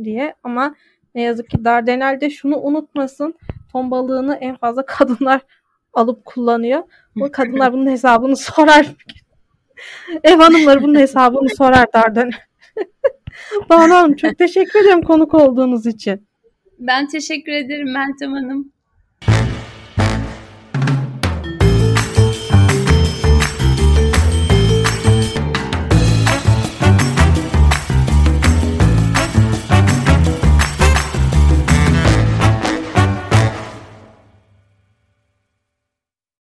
diye 0.04 0.34
ama 0.42 0.74
ne 1.14 1.22
yazık 1.22 1.50
ki 1.50 1.64
Dardanel'de 1.64 2.30
şunu 2.30 2.56
unutmasın. 2.56 3.34
Ton 3.72 3.90
balığını 3.90 4.34
en 4.34 4.56
fazla 4.56 4.86
kadınlar 4.86 5.40
alıp 5.92 6.24
kullanıyor. 6.24 6.82
Bu 7.16 7.32
kadınlar 7.32 7.72
bunun 7.72 7.90
hesabını 7.90 8.36
sorar. 8.36 8.94
Ev 10.24 10.38
hanımları 10.38 10.82
bunun 10.82 10.94
hesabını 10.94 11.48
sorar 11.48 11.92
Dardanel. 11.92 12.32
Banu 13.70 13.94
Hanım 13.94 14.16
çok 14.16 14.38
teşekkür 14.38 14.80
ederim 14.80 15.02
konuk 15.02 15.34
olduğunuz 15.34 15.86
için. 15.86 16.26
Ben 16.78 17.08
teşekkür 17.08 17.52
ederim 17.52 17.92
Meltem 17.92 18.32
Hanım. 18.32 18.72